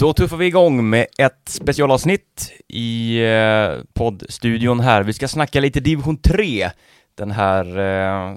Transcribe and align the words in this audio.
Då 0.00 0.12
tuffar 0.12 0.36
vi 0.36 0.46
igång 0.46 0.90
med 0.90 1.06
ett 1.18 1.42
specialavsnitt 1.44 2.52
i 2.68 3.18
eh, 3.24 3.84
poddstudion 3.92 4.80
här. 4.80 5.02
Vi 5.02 5.12
ska 5.12 5.28
snacka 5.28 5.60
lite 5.60 5.80
division 5.80 6.16
3 6.16 6.70
den 7.14 7.30
här 7.30 7.78
eh, 7.78 8.36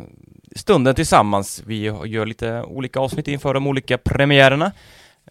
stunden 0.55 0.95
tillsammans. 0.95 1.63
Vi 1.65 1.83
gör 2.05 2.25
lite 2.25 2.61
olika 2.61 2.99
avsnitt 2.99 3.27
inför 3.27 3.53
de 3.53 3.67
olika 3.67 3.97
premiärerna 3.97 4.71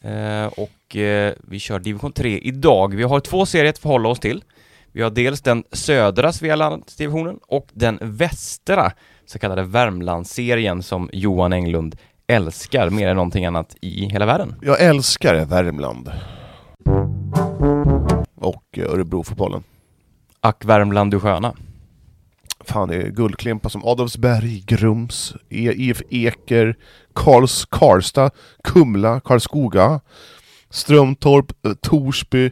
eh, 0.03 0.47
och 0.47 0.97
eh, 0.97 1.35
vi 1.49 1.59
kör 1.59 1.79
division 1.79 2.13
3 2.13 2.39
idag. 2.39 2.95
Vi 2.95 3.03
har 3.03 3.21
två 3.21 3.47
serier 3.47 3.71
att 3.71 3.79
förhålla 3.79 4.09
oss 4.09 4.21
till. 4.21 4.45
Vi 4.93 5.03
har 5.03 5.11
dels 5.11 5.41
den 5.41 5.65
södra 5.73 6.33
Svealandsdivisionen 6.33 7.39
och 7.49 7.69
den 7.73 7.99
västra 8.01 8.93
så 9.27 9.39
kallade 9.39 9.63
Värmlandsserien 9.63 10.83
som 10.83 11.11
Johan 11.13 11.53
Englund 11.53 11.97
älskar 12.27 12.91
mer 12.91 13.09
än 13.09 13.17
någonting 13.17 13.47
annat 13.47 13.77
i 13.81 14.05
hela 14.05 14.27
världen. 14.27 14.55
Jag 14.63 14.81
älskar 14.81 15.45
Värmland. 15.45 16.11
Och 18.35 18.79
eh, 18.79 18.85
Örebrofotbollen. 18.85 19.63
Ack 20.41 20.65
Värmland 20.65 21.11
du 21.11 21.21
sköna. 21.21 21.55
Fan, 22.65 22.89
det 22.89 22.97
är 22.97 23.11
guldklimpar 23.11 23.69
som 23.69 23.85
Adolfsberg, 23.85 24.63
Grums, 24.67 25.35
e 25.49 25.73
IF 25.77 26.03
Eker, 26.11 26.77
Karls, 27.15 27.67
Karlstad, 27.71 28.31
Kumla, 28.65 29.21
Karlskoga, 29.21 30.01
Strömtorp, 30.71 31.67
eh, 31.67 31.73
Torsby. 31.73 32.51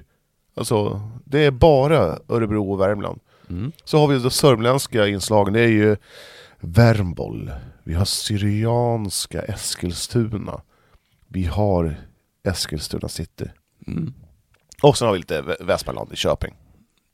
Alltså, 0.57 1.01
det 1.25 1.45
är 1.45 1.51
bara 1.51 2.19
Örebro 2.29 2.73
och 2.73 2.81
Värmland. 2.81 3.21
Mm. 3.51 3.73
Så 3.85 3.99
har 3.99 4.09
vi 4.09 4.19
de 4.19 4.31
sörmländska 4.31 5.09
inslagen, 5.09 5.53
det 5.53 5.61
är 5.61 5.69
ju 5.69 5.97
Värmboll, 6.61 7.51
vi 7.85 7.95
har 7.95 8.05
Syrianska 8.05 9.43
Eskilstuna, 9.43 10.61
vi 11.29 11.45
har 11.45 11.97
Eskilstuna 12.45 13.09
city. 13.09 13.51
Mm. 13.87 14.15
Och 14.83 14.99
sen 14.99 15.07
har 15.07 15.13
vi 15.13 15.19
lite 15.19 15.41
Vä- 15.43 15.65
Västmanland 15.65 16.13
i 16.13 16.17
Köping. 16.17 16.55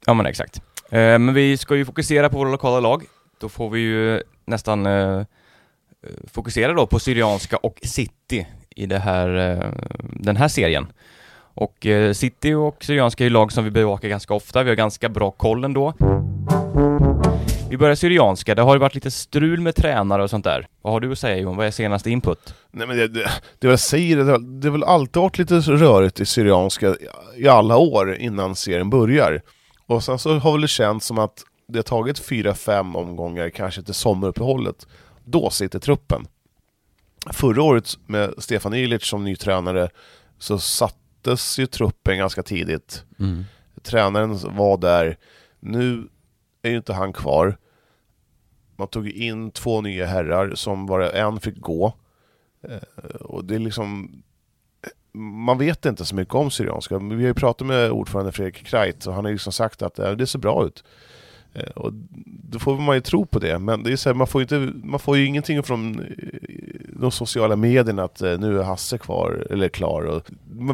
Ja 0.06 0.14
men 0.14 0.26
exakt. 0.26 0.60
Eh, 0.90 1.18
men 1.18 1.34
vi 1.34 1.56
ska 1.56 1.76
ju 1.76 1.84
fokusera 1.84 2.28
på 2.28 2.38
våra 2.38 2.50
lokala 2.50 2.80
lag. 2.80 3.04
Då 3.40 3.48
får 3.48 3.70
vi 3.70 3.80
ju 3.80 4.22
nästan 4.44 4.86
eh, 4.86 5.22
fokusera 6.32 6.72
då 6.72 6.86
på 6.86 6.98
Syrianska 6.98 7.56
och 7.56 7.78
City 7.82 8.46
i 8.76 8.86
det 8.86 8.98
här, 8.98 9.36
eh, 9.36 9.72
den 10.12 10.36
här 10.36 10.48
serien. 10.48 10.86
Och 11.38 11.86
eh, 11.86 12.12
City 12.12 12.54
och 12.54 12.84
Syrianska 12.84 13.24
är 13.24 13.26
ju 13.26 13.30
lag 13.30 13.52
som 13.52 13.64
vi 13.64 13.70
bevakar 13.70 14.08
ganska 14.08 14.34
ofta, 14.34 14.62
vi 14.62 14.68
har 14.68 14.76
ganska 14.76 15.08
bra 15.08 15.30
koll 15.30 15.64
ändå. 15.64 15.94
Vi 17.70 17.76
börjar 17.76 17.94
Syrianska, 17.94 18.54
det 18.54 18.62
har 18.62 18.74
ju 18.74 18.78
varit 18.78 18.94
lite 18.94 19.10
strul 19.10 19.60
med 19.60 19.74
tränare 19.76 20.22
och 20.22 20.30
sånt 20.30 20.44
där. 20.44 20.68
Vad 20.82 20.92
har 20.92 21.00
du 21.00 21.12
att 21.12 21.18
säga 21.18 21.36
Johan? 21.36 21.56
Vad 21.56 21.66
är 21.66 21.70
senaste 21.70 22.10
input? 22.10 22.54
Nej 22.70 22.86
men 22.86 22.96
det, 22.96 23.08
det, 23.08 23.30
det 23.58 23.68
jag 23.68 23.80
säger, 23.80 24.16
det, 24.16 24.24
det 24.60 24.68
har 24.68 24.72
väl 24.72 24.84
alltid 24.84 25.22
varit 25.22 25.38
lite 25.38 25.54
rörigt 25.54 26.20
i 26.20 26.26
Syrianska 26.26 26.96
i- 27.36 27.48
alla 27.48 27.76
år 27.76 28.14
innan 28.16 28.56
serien 28.56 28.90
börjar. 28.90 29.42
Och 29.86 30.04
sen 30.04 30.18
så 30.18 30.38
har 30.38 30.52
väl 30.52 30.60
det 30.60 30.68
känts 30.68 31.06
som 31.06 31.18
att 31.18 31.42
det 31.68 31.78
har 31.78 31.82
tagit 31.82 32.18
fyra, 32.18 32.54
fem 32.54 32.96
omgångar, 32.96 33.50
kanske 33.50 33.82
till 33.82 33.94
sommaruppehållet. 33.94 34.86
Då 35.24 35.50
sitter 35.50 35.78
truppen. 35.78 36.26
Förra 37.32 37.62
året 37.62 37.98
med 38.06 38.34
Stefan 38.38 38.74
Ilic 38.74 39.04
som 39.04 39.24
ny 39.24 39.36
tränare 39.36 39.88
så 40.38 40.58
sattes 40.58 41.58
ju 41.58 41.66
truppen 41.66 42.18
ganska 42.18 42.42
tidigt. 42.42 43.04
Tränaren 43.82 44.38
var 44.56 44.76
där. 44.78 45.16
Nu 45.60 46.08
är 46.66 46.70
ju 46.70 46.76
inte 46.76 46.92
han 46.92 47.12
kvar. 47.12 47.56
Man 48.76 48.88
tog 48.88 49.08
in 49.08 49.50
två 49.50 49.80
nya 49.80 50.06
herrar 50.06 50.54
som 50.54 50.86
bara 50.86 51.10
en 51.10 51.40
fick 51.40 51.60
gå. 51.60 51.92
Eh, 52.62 53.16
och 53.20 53.44
det 53.44 53.54
är 53.54 53.58
liksom... 53.58 54.22
Man 55.12 55.58
vet 55.58 55.86
inte 55.86 56.04
så 56.04 56.14
mycket 56.14 56.34
om 56.34 56.50
Syrianska. 56.50 56.98
Vi 56.98 57.14
har 57.14 57.22
ju 57.22 57.34
pratat 57.34 57.66
med 57.66 57.90
ordförande 57.90 58.32
Fredrik 58.32 58.66
Kreit 58.66 59.06
och 59.06 59.14
han 59.14 59.24
har 59.24 59.30
ju 59.30 59.34
liksom 59.34 59.52
sagt 59.52 59.82
att 59.82 59.98
eh, 59.98 60.10
det 60.10 60.26
ser 60.26 60.38
bra 60.38 60.66
ut. 60.66 60.84
Eh, 61.56 61.70
Och 61.74 61.92
då 62.48 62.58
får 62.58 62.78
man 62.78 62.96
ju 62.96 63.00
tro 63.00 63.26
på 63.26 63.38
det. 63.38 63.58
Men 63.58 63.82
det 63.82 63.92
är 63.92 63.96
så 63.96 64.08
här, 64.08 64.14
man, 64.14 64.26
får 64.26 64.40
ju 64.40 64.42
inte, 64.42 64.78
man 64.86 65.00
får 65.00 65.16
ju 65.16 65.26
ingenting 65.26 65.62
från 65.62 66.00
eh, 66.00 66.06
de 66.88 67.10
sociala 67.10 67.56
medierna 67.56 68.04
att 68.04 68.22
eh, 68.22 68.38
nu 68.38 68.58
är 68.58 68.62
Hasse 68.62 68.98
kvar, 68.98 69.46
eller 69.50 69.68
klar. 69.68 70.02
Och, 70.02 70.22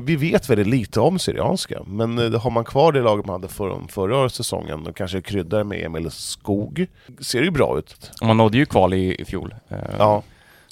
vi 0.05 0.17
vet 0.17 0.51
väldigt 0.51 0.67
lite 0.67 1.01
om 1.01 1.19
Syrianska. 1.19 1.83
Men 1.87 2.35
har 2.35 2.51
man 2.51 2.65
kvar 2.65 2.93
det 2.93 3.03
laget 3.03 3.27
man 3.27 3.33
hade 3.35 3.49
för, 3.49 3.81
förra 3.89 4.29
säsongen 4.29 4.87
och 4.87 4.97
kanske 4.97 5.21
kryddar 5.23 5.65
med 5.65 5.85
Emil 5.85 6.11
Skog, 6.11 6.87
ser 7.21 7.39
det 7.39 7.45
ju 7.45 7.51
bra 7.51 7.79
ut. 7.79 8.11
Man 8.23 8.37
nådde 8.37 8.59
ju 8.59 8.67
kval 8.67 8.95
i, 8.95 9.21
i 9.21 9.25
fjol. 9.25 9.55
Ja. 9.99 10.23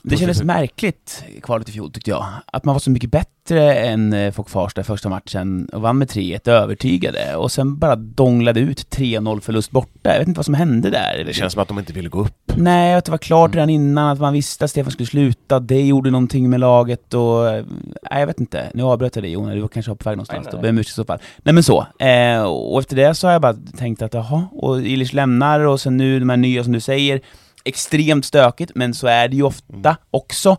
Det 0.02 0.16
kändes 0.16 0.42
märkligt 0.42 1.24
kvalet 1.42 1.68
i 1.68 1.72
fjol 1.72 1.92
tyckte 1.92 2.10
jag. 2.10 2.26
Att 2.46 2.64
man 2.64 2.74
var 2.74 2.80
så 2.80 2.90
mycket 2.90 3.10
bättre 3.10 3.74
än 3.74 4.12
eh, 4.12 4.32
Fok 4.32 4.50
Farsta 4.50 4.84
första 4.84 5.08
matchen 5.08 5.68
och 5.72 5.80
vann 5.82 5.98
med 5.98 6.08
3-1 6.08 6.50
övertygade. 6.50 7.36
Och 7.36 7.52
sen 7.52 7.78
bara 7.78 7.96
donglade 7.96 8.60
ut 8.60 8.96
3-0 8.96 9.40
förlust 9.40 9.70
borta. 9.70 10.10
Jag 10.12 10.18
vet 10.18 10.28
inte 10.28 10.38
vad 10.38 10.44
som 10.44 10.54
hände 10.54 10.90
där. 10.90 11.22
Det 11.26 11.32
känns 11.32 11.52
som 11.52 11.62
att 11.62 11.68
de 11.68 11.78
inte 11.78 11.92
ville 11.92 12.08
gå 12.08 12.20
upp. 12.20 12.52
Nej, 12.56 12.94
att 12.94 13.04
det 13.04 13.10
var 13.10 13.18
klart 13.18 13.54
redan 13.54 13.70
innan, 13.70 14.08
att 14.10 14.20
man 14.20 14.32
visste 14.32 14.64
att 14.64 14.70
Stefan 14.70 14.92
skulle 14.92 15.06
sluta. 15.06 15.60
Det 15.60 15.82
gjorde 15.86 16.10
någonting 16.10 16.50
med 16.50 16.60
laget 16.60 17.14
och... 17.14 17.48
eh, 17.50 17.64
Nej, 18.10 18.20
jag 18.20 18.26
vet 18.26 18.40
inte. 18.40 18.70
Nu 18.74 18.82
avbröt 18.82 19.16
jag 19.16 19.24
dig 19.24 19.30
Jonas, 19.32 19.54
du 19.54 19.60
var 19.60 19.68
kanske 19.68 19.94
på 19.94 20.10
väg 20.10 20.16
någonstans. 20.16 20.44
Nej, 20.44 20.50
Då 20.52 20.56
nej. 20.56 20.62
ber 20.62 20.68
jag 20.68 20.72
om 20.74 20.78
ursäkt 20.78 20.92
i 20.92 20.94
så 20.94 21.04
fall. 21.04 21.18
Nej 21.42 21.54
men 21.54 21.62
så. 21.62 21.86
Eh, 21.98 22.42
och 22.42 22.78
efter 22.80 22.96
det 22.96 23.14
så 23.14 23.26
har 23.26 23.32
jag 23.32 23.42
bara 23.42 23.56
tänkt 23.78 24.02
att 24.02 24.14
jaha, 24.14 24.46
och 24.52 24.80
Illich 24.82 25.12
lämnar 25.14 25.60
och 25.60 25.80
sen 25.80 25.96
nu 25.96 26.20
de 26.20 26.28
här 26.28 26.36
nya 26.36 26.64
som 26.64 26.72
du 26.72 26.80
säger. 26.80 27.20
Extremt 27.64 28.24
stökigt, 28.24 28.72
men 28.74 28.94
så 28.94 29.06
är 29.06 29.28
det 29.28 29.36
ju 29.36 29.42
ofta 29.42 29.88
Mm. 29.88 29.94
också. 30.10 30.56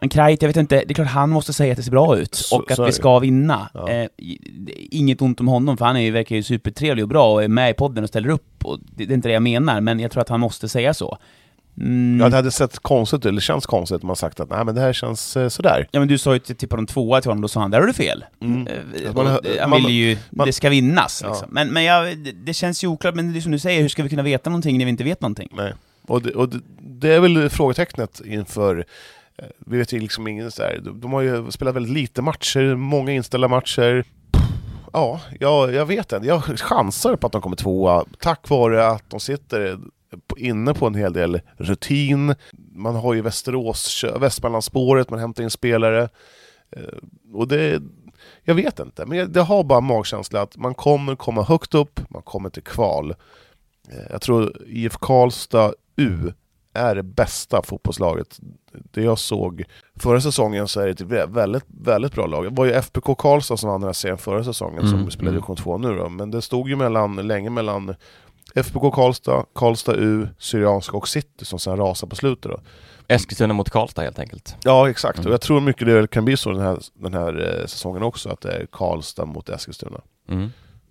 Men 0.00 0.08
Krajt, 0.08 0.42
jag 0.42 0.48
vet 0.48 0.56
inte, 0.56 0.76
det 0.86 0.90
är 0.92 0.94
klart 0.94 1.08
han 1.08 1.30
måste 1.30 1.52
säga 1.52 1.72
att 1.72 1.76
det 1.76 1.82
ser 1.82 1.90
bra 1.90 2.18
ut 2.18 2.34
Så- 2.34 2.56
och 2.56 2.70
att 2.70 2.78
vi 2.88 2.92
ska 2.92 3.18
vinna. 3.18 3.70
Ja. 3.74 3.88
Eh, 3.90 4.08
inget 4.90 5.22
ont 5.22 5.40
om 5.40 5.48
honom, 5.48 5.76
för 5.76 5.84
han 5.84 5.96
är 5.96 6.00
ju, 6.00 6.10
verkar 6.10 6.36
ju 6.36 6.42
supertrevlig 6.42 7.04
och 7.04 7.08
bra 7.08 7.32
och 7.32 7.42
är 7.44 7.48
med 7.48 7.70
i 7.70 7.74
podden 7.74 8.04
och 8.04 8.08
ställer 8.10 8.28
upp. 8.28 8.64
Och 8.64 8.78
det, 8.96 9.04
det 9.04 9.12
är 9.12 9.14
inte 9.14 9.28
det 9.28 9.32
jag 9.32 9.42
menar, 9.42 9.80
men 9.80 10.00
jag 10.00 10.10
tror 10.10 10.20
att 10.22 10.28
han 10.28 10.40
måste 10.40 10.68
säga 10.68 10.94
så. 10.94 11.18
Mm. 11.80 12.20
Ja, 12.20 12.28
det 12.28 12.36
hade 12.36 12.50
sett 12.50 12.78
konstigt 12.78 13.18
ut, 13.18 13.24
eller 13.26 13.40
känns 13.40 13.66
konstigt 13.66 14.02
om 14.02 14.06
man 14.06 14.16
sagt 14.16 14.40
att 14.40 14.50
nej 14.50 14.64
men 14.64 14.74
det 14.74 14.80
här 14.80 14.92
känns 14.92 15.36
eh, 15.36 15.48
sådär. 15.48 15.88
Ja 15.90 15.98
men 16.00 16.08
du 16.08 16.18
sa 16.18 16.32
ju 16.32 16.38
till 16.38 16.68
på 16.68 16.76
de 16.76 16.86
tvåa 16.86 17.20
till 17.20 17.30
honom, 17.30 17.42
då 17.42 17.48
sa 17.48 17.60
han 17.60 17.70
där 17.70 17.80
har 17.80 17.86
du 17.86 17.92
fel. 17.92 18.24
Mm. 18.42 18.66
Eh, 18.66 19.14
Man- 19.14 19.26
han 19.60 19.70
man- 19.70 19.82
vill 19.82 19.90
ju, 19.94 20.16
man- 20.30 20.46
det 20.46 20.52
ska 20.52 20.68
vinnas 20.68 21.20
Ja. 21.24 21.28
liksom. 21.30 21.48
Men, 21.50 21.68
men 21.68 21.84
jag, 21.84 22.18
det, 22.18 22.32
det 22.32 22.54
känns 22.54 22.84
ju 22.84 22.88
oklart, 22.88 23.14
men 23.14 23.32
det 23.32 23.38
är 23.38 23.40
som 23.40 23.52
du 23.52 23.58
säger, 23.58 23.80
hur 23.82 23.88
ska 23.88 24.02
vi 24.02 24.08
kunna 24.08 24.22
veta 24.22 24.50
någonting 24.50 24.78
när 24.78 24.84
vi 24.84 24.90
inte 24.90 25.04
vet 25.04 25.20
någonting? 25.20 25.48
Nej. 25.56 25.72
Och, 26.06 26.22
det, 26.22 26.30
och 26.30 26.48
det, 26.48 26.60
det 26.80 27.14
är 27.14 27.20
väl 27.20 27.50
frågetecknet 27.50 28.20
inför 28.24 28.86
eh, 29.38 29.46
vi 29.58 29.78
vet 29.78 29.92
ju 29.92 30.00
liksom 30.00 30.28
ingen 30.28 30.50
så 30.50 30.62
här. 30.62 30.80
De, 30.82 31.00
de 31.00 31.12
har 31.12 31.20
ju 31.20 31.50
spelat 31.50 31.74
väldigt 31.74 31.92
lite 31.92 32.22
matcher, 32.22 32.74
många 32.74 33.12
inställda 33.12 33.48
matcher. 33.48 34.04
Ja, 34.92 35.20
jag, 35.40 35.74
jag 35.74 35.86
vet 35.86 36.12
inte. 36.12 36.26
Jag 36.26 36.42
chansar 36.44 37.16
på 37.16 37.26
att 37.26 37.32
de 37.32 37.42
kommer 37.42 37.56
tvåa 37.56 38.04
tack 38.18 38.48
vare 38.48 38.86
att 38.86 39.10
de 39.10 39.20
sitter 39.20 39.66
eh, 39.66 39.78
inne 40.36 40.74
på 40.74 40.86
en 40.86 40.94
hel 40.94 41.12
del 41.12 41.40
rutin. 41.56 42.34
Man 42.72 42.94
har 42.94 43.14
ju 43.14 43.22
Västerås, 43.22 44.04
Västmanlandsspåret, 44.20 45.10
man 45.10 45.18
hämtar 45.18 45.42
in 45.42 45.50
spelare. 45.50 46.08
Eh, 46.70 46.82
och 47.34 47.48
det, 47.48 47.82
jag 48.42 48.54
vet 48.54 48.78
inte, 48.78 49.06
men 49.06 49.18
jag, 49.18 49.30
det 49.30 49.42
har 49.42 49.64
bara 49.64 49.80
magkänsla 49.80 50.42
att 50.42 50.56
man 50.56 50.74
kommer 50.74 51.16
komma 51.16 51.42
högt 51.42 51.74
upp, 51.74 52.00
man 52.08 52.22
kommer 52.22 52.50
till 52.50 52.62
kval. 52.62 53.14
Jag 54.10 54.22
tror 54.22 54.62
IF 54.66 54.96
Karlstad 54.96 55.74
U 55.96 56.32
är 56.74 56.94
det 56.94 57.02
bästa 57.02 57.62
fotbollslaget. 57.62 58.38
Det 58.72 59.02
jag 59.02 59.18
såg 59.18 59.62
förra 59.96 60.20
säsongen 60.20 60.68
så 60.68 60.80
är 60.80 60.84
det 60.84 60.90
ett 60.90 61.00
vä- 61.00 61.34
väldigt, 61.34 61.64
väldigt 61.68 62.12
bra 62.12 62.26
lag. 62.26 62.44
Det 62.44 62.50
var 62.50 62.64
ju 62.64 62.72
FBK 62.72 63.18
Karlstad 63.18 63.56
som 63.56 63.70
vann 63.70 63.80
den 63.80 63.88
här 63.88 63.92
serien 63.92 64.18
förra 64.18 64.44
säsongen 64.44 64.78
Mm, 64.78 64.90
som 64.90 65.10
spelade 65.10 65.28
mm. 65.30 65.34
division 65.40 65.56
2 65.56 65.78
nu 65.78 65.96
då. 65.96 66.08
Men 66.08 66.30
det 66.30 66.42
stod 66.42 66.68
ju 66.68 66.76
mellan, 66.76 67.16
länge 67.16 67.50
mellan 67.50 67.94
FBK 68.54 68.94
Karlstad, 68.94 69.44
Karlstad 69.54 69.94
U, 69.96 70.28
Syrianska 70.38 70.96
och 70.96 71.08
City 71.08 71.44
som 71.44 71.58
sen 71.58 71.76
rasade 71.76 72.10
på 72.10 72.16
slutet 72.16 72.50
då. 72.52 72.60
Eskilstuna 73.08 73.54
mot 73.54 73.70
Karlstad 73.70 74.02
helt 74.02 74.18
enkelt. 74.18 74.56
Ja 74.64 74.90
exakt, 74.90 75.18
Mm. 75.18 75.26
och 75.26 75.32
jag 75.32 75.40
tror 75.40 75.60
mycket 75.60 75.86
det 75.86 76.10
kan 76.10 76.24
bli 76.24 76.36
så 76.36 76.50
den 76.50 76.60
här, 76.60 76.78
den 76.94 77.14
här 77.14 77.58
eh, 77.60 77.66
säsongen 77.66 78.02
också, 78.02 78.28
att 78.28 78.40
det 78.40 78.52
är 78.52 78.66
Karlstad 78.72 79.24
mot 79.24 79.48
Eskilstuna. 79.48 80.00
Mm. 80.28 80.48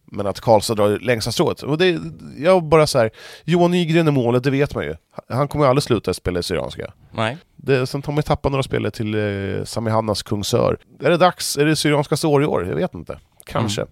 Men 0.08 0.28
att 0.28 0.42
Karlstad 0.42 0.76
drar 0.76 1.00
längsta 1.00 1.32
strået. 1.32 1.62
Och 1.62 1.78
det, 1.78 2.00
jag 2.38 2.64
bara 2.64 2.88
så 2.88 2.98
här, 3.00 3.10
Johan 3.44 3.72
Nygren 3.72 4.08
i 4.08 4.12
målet, 4.12 4.44
det 4.44 4.52
vet 4.52 4.76
man 4.76 4.84
ju. 4.84 4.96
Han 5.30 5.48
kommer 5.48 5.66
ju 5.66 5.70
aldrig 5.70 5.84
sluta 5.84 6.14
spela 6.14 6.40
i 6.40 6.44
Syrianska. 6.44 6.94
Nej. 7.12 7.38
Det, 7.56 7.88
sen 7.88 8.04
har 8.06 8.14
man 8.14 8.18
ju 8.18 8.22
tappat 8.22 8.52
några 8.52 8.64
spelare 8.64 8.92
till 8.92 9.16
eh, 9.16 9.64
Sami 9.64 9.92
Hannas 9.92 10.24
Kungsör. 10.24 10.78
Är 11.00 11.10
det 11.10 11.18
dags? 11.18 11.58
Är 11.58 11.66
det 11.66 11.76
Syrianskas 11.76 12.24
år 12.24 12.44
i 12.44 12.46
år? 12.46 12.68
Jag 12.68 12.76
vet 12.76 12.94
inte. 12.94 13.20
Kanske. 13.46 13.86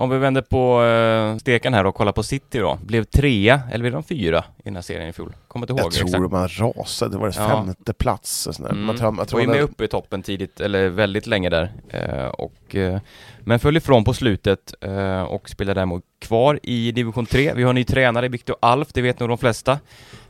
Om 0.00 0.10
vi 0.10 0.18
vänder 0.18 0.42
på 0.42 0.82
uh, 0.82 1.38
steken 1.38 1.74
här 1.74 1.84
och 1.86 1.94
kollar 1.94 2.12
på 2.12 2.22
City 2.22 2.58
då. 2.58 2.78
Blev 2.82 3.04
trea, 3.04 3.62
eller 3.70 3.82
blev 3.82 3.92
de 3.92 4.02
fyra 4.02 4.44
i 4.58 4.62
den 4.64 4.74
här 4.74 4.82
serien 4.82 5.08
i 5.08 5.12
fjol? 5.12 5.36
Kommer 5.48 5.64
inte 5.64 5.72
ihåg 5.72 5.80
Jag 5.80 5.92
tror 5.92 6.06
exakt. 6.06 6.32
man 6.32 6.48
rasade, 6.48 7.10
det 7.14 7.18
var 7.18 7.28
det 7.28 7.34
Ja. 7.36 7.48
femte 7.48 7.92
plats. 7.92 8.46
och 8.46 8.54
sådär. 8.54 8.70
Mm. 8.70 8.84
Man 8.84 8.96
tror, 8.96 9.10
man 9.10 9.26
tror 9.26 9.38
var 9.38 9.46
ju 9.46 9.50
med 9.52 9.62
uppe 9.62 9.84
i 9.84 9.88
toppen 9.88 10.22
tidigt, 10.22 10.60
eller 10.60 10.88
väldigt 10.88 11.26
länge 11.26 11.50
där. 11.50 11.72
Eh, 11.88 12.26
och, 12.26 12.74
eh, 12.74 13.00
men 13.40 13.58
föll 13.58 13.76
ifrån 13.76 14.04
på 14.04 14.14
slutet 14.14 14.74
eh, 14.80 15.22
och 15.22 15.48
spelar 15.50 15.74
däremot 15.74 16.04
kvar 16.18 16.60
i 16.62 16.92
division 16.92 17.26
3. 17.26 17.52
Vi 17.54 17.62
har 17.62 17.70
en 17.70 17.74
ny 17.74 17.84
tränare, 17.84 18.28
Viktor 18.28 18.56
Alf, 18.60 18.88
det 18.92 19.02
vet 19.02 19.20
nog 19.20 19.28
de 19.28 19.38
flesta. 19.38 19.72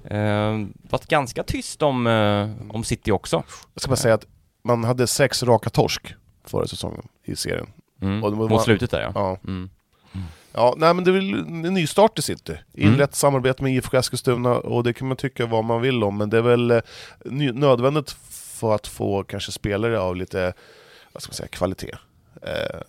Eh, 0.05 0.59
varit 0.91 1.07
ganska 1.09 1.43
tyst 1.43 1.83
om, 1.83 2.07
eh, 2.07 2.75
om 2.75 2.85
City 2.85 3.11
också. 3.13 3.43
Jag 3.75 3.81
ska 3.81 3.89
bara 3.89 3.97
säga 3.97 4.15
att 4.15 4.27
man 4.65 4.85
hade 4.85 5.07
sex 5.07 5.43
raka 5.43 5.71
torsk 5.71 6.15
förra 6.45 6.67
säsongen 6.67 7.09
i 7.25 7.37
serien. 7.37 7.67
Mm. 8.01 8.25
Och 8.25 8.31
det 8.31 8.37
Mot 8.37 8.63
slutet 8.63 8.91
där 8.91 9.01
ja. 9.01 9.13
Ja, 9.15 9.39
Mm. 9.47 9.71
ja 10.53 10.75
nej 10.77 10.95
men 10.95 11.05
det 11.05 11.11
är 11.11 11.13
väl 11.13 11.35
en 11.35 11.75
nystart 11.75 12.19
i 12.19 12.23
City. 12.23 12.53
Mm. 12.53 12.93
Inlett 12.93 13.15
samarbete 13.15 13.63
med 13.63 13.73
IFK 13.73 13.97
Eskilstuna 13.97 14.55
och 14.55 14.85
det 14.85 14.93
kan 14.93 15.09
man 15.09 15.17
tycka 15.17 15.47
vad 15.47 15.65
man 15.65 15.81
vill 15.81 16.05
om, 16.05 16.19
men 16.19 16.31
det 16.31 16.39
är 16.39 16.43
väl 16.43 16.71
eh, 16.71 16.81
nödvändigt 17.55 18.11
för 18.31 18.75
att 18.75 18.87
få 18.87 19.23
kanske 19.25 19.53
spelare 19.53 20.01
av 20.01 20.17
lite, 20.17 20.53
vad 21.13 21.23
ska 21.23 21.31
man 21.31 21.35
säga, 21.35 21.49
kvalitet. 21.49 21.95
Eh, 22.43 22.81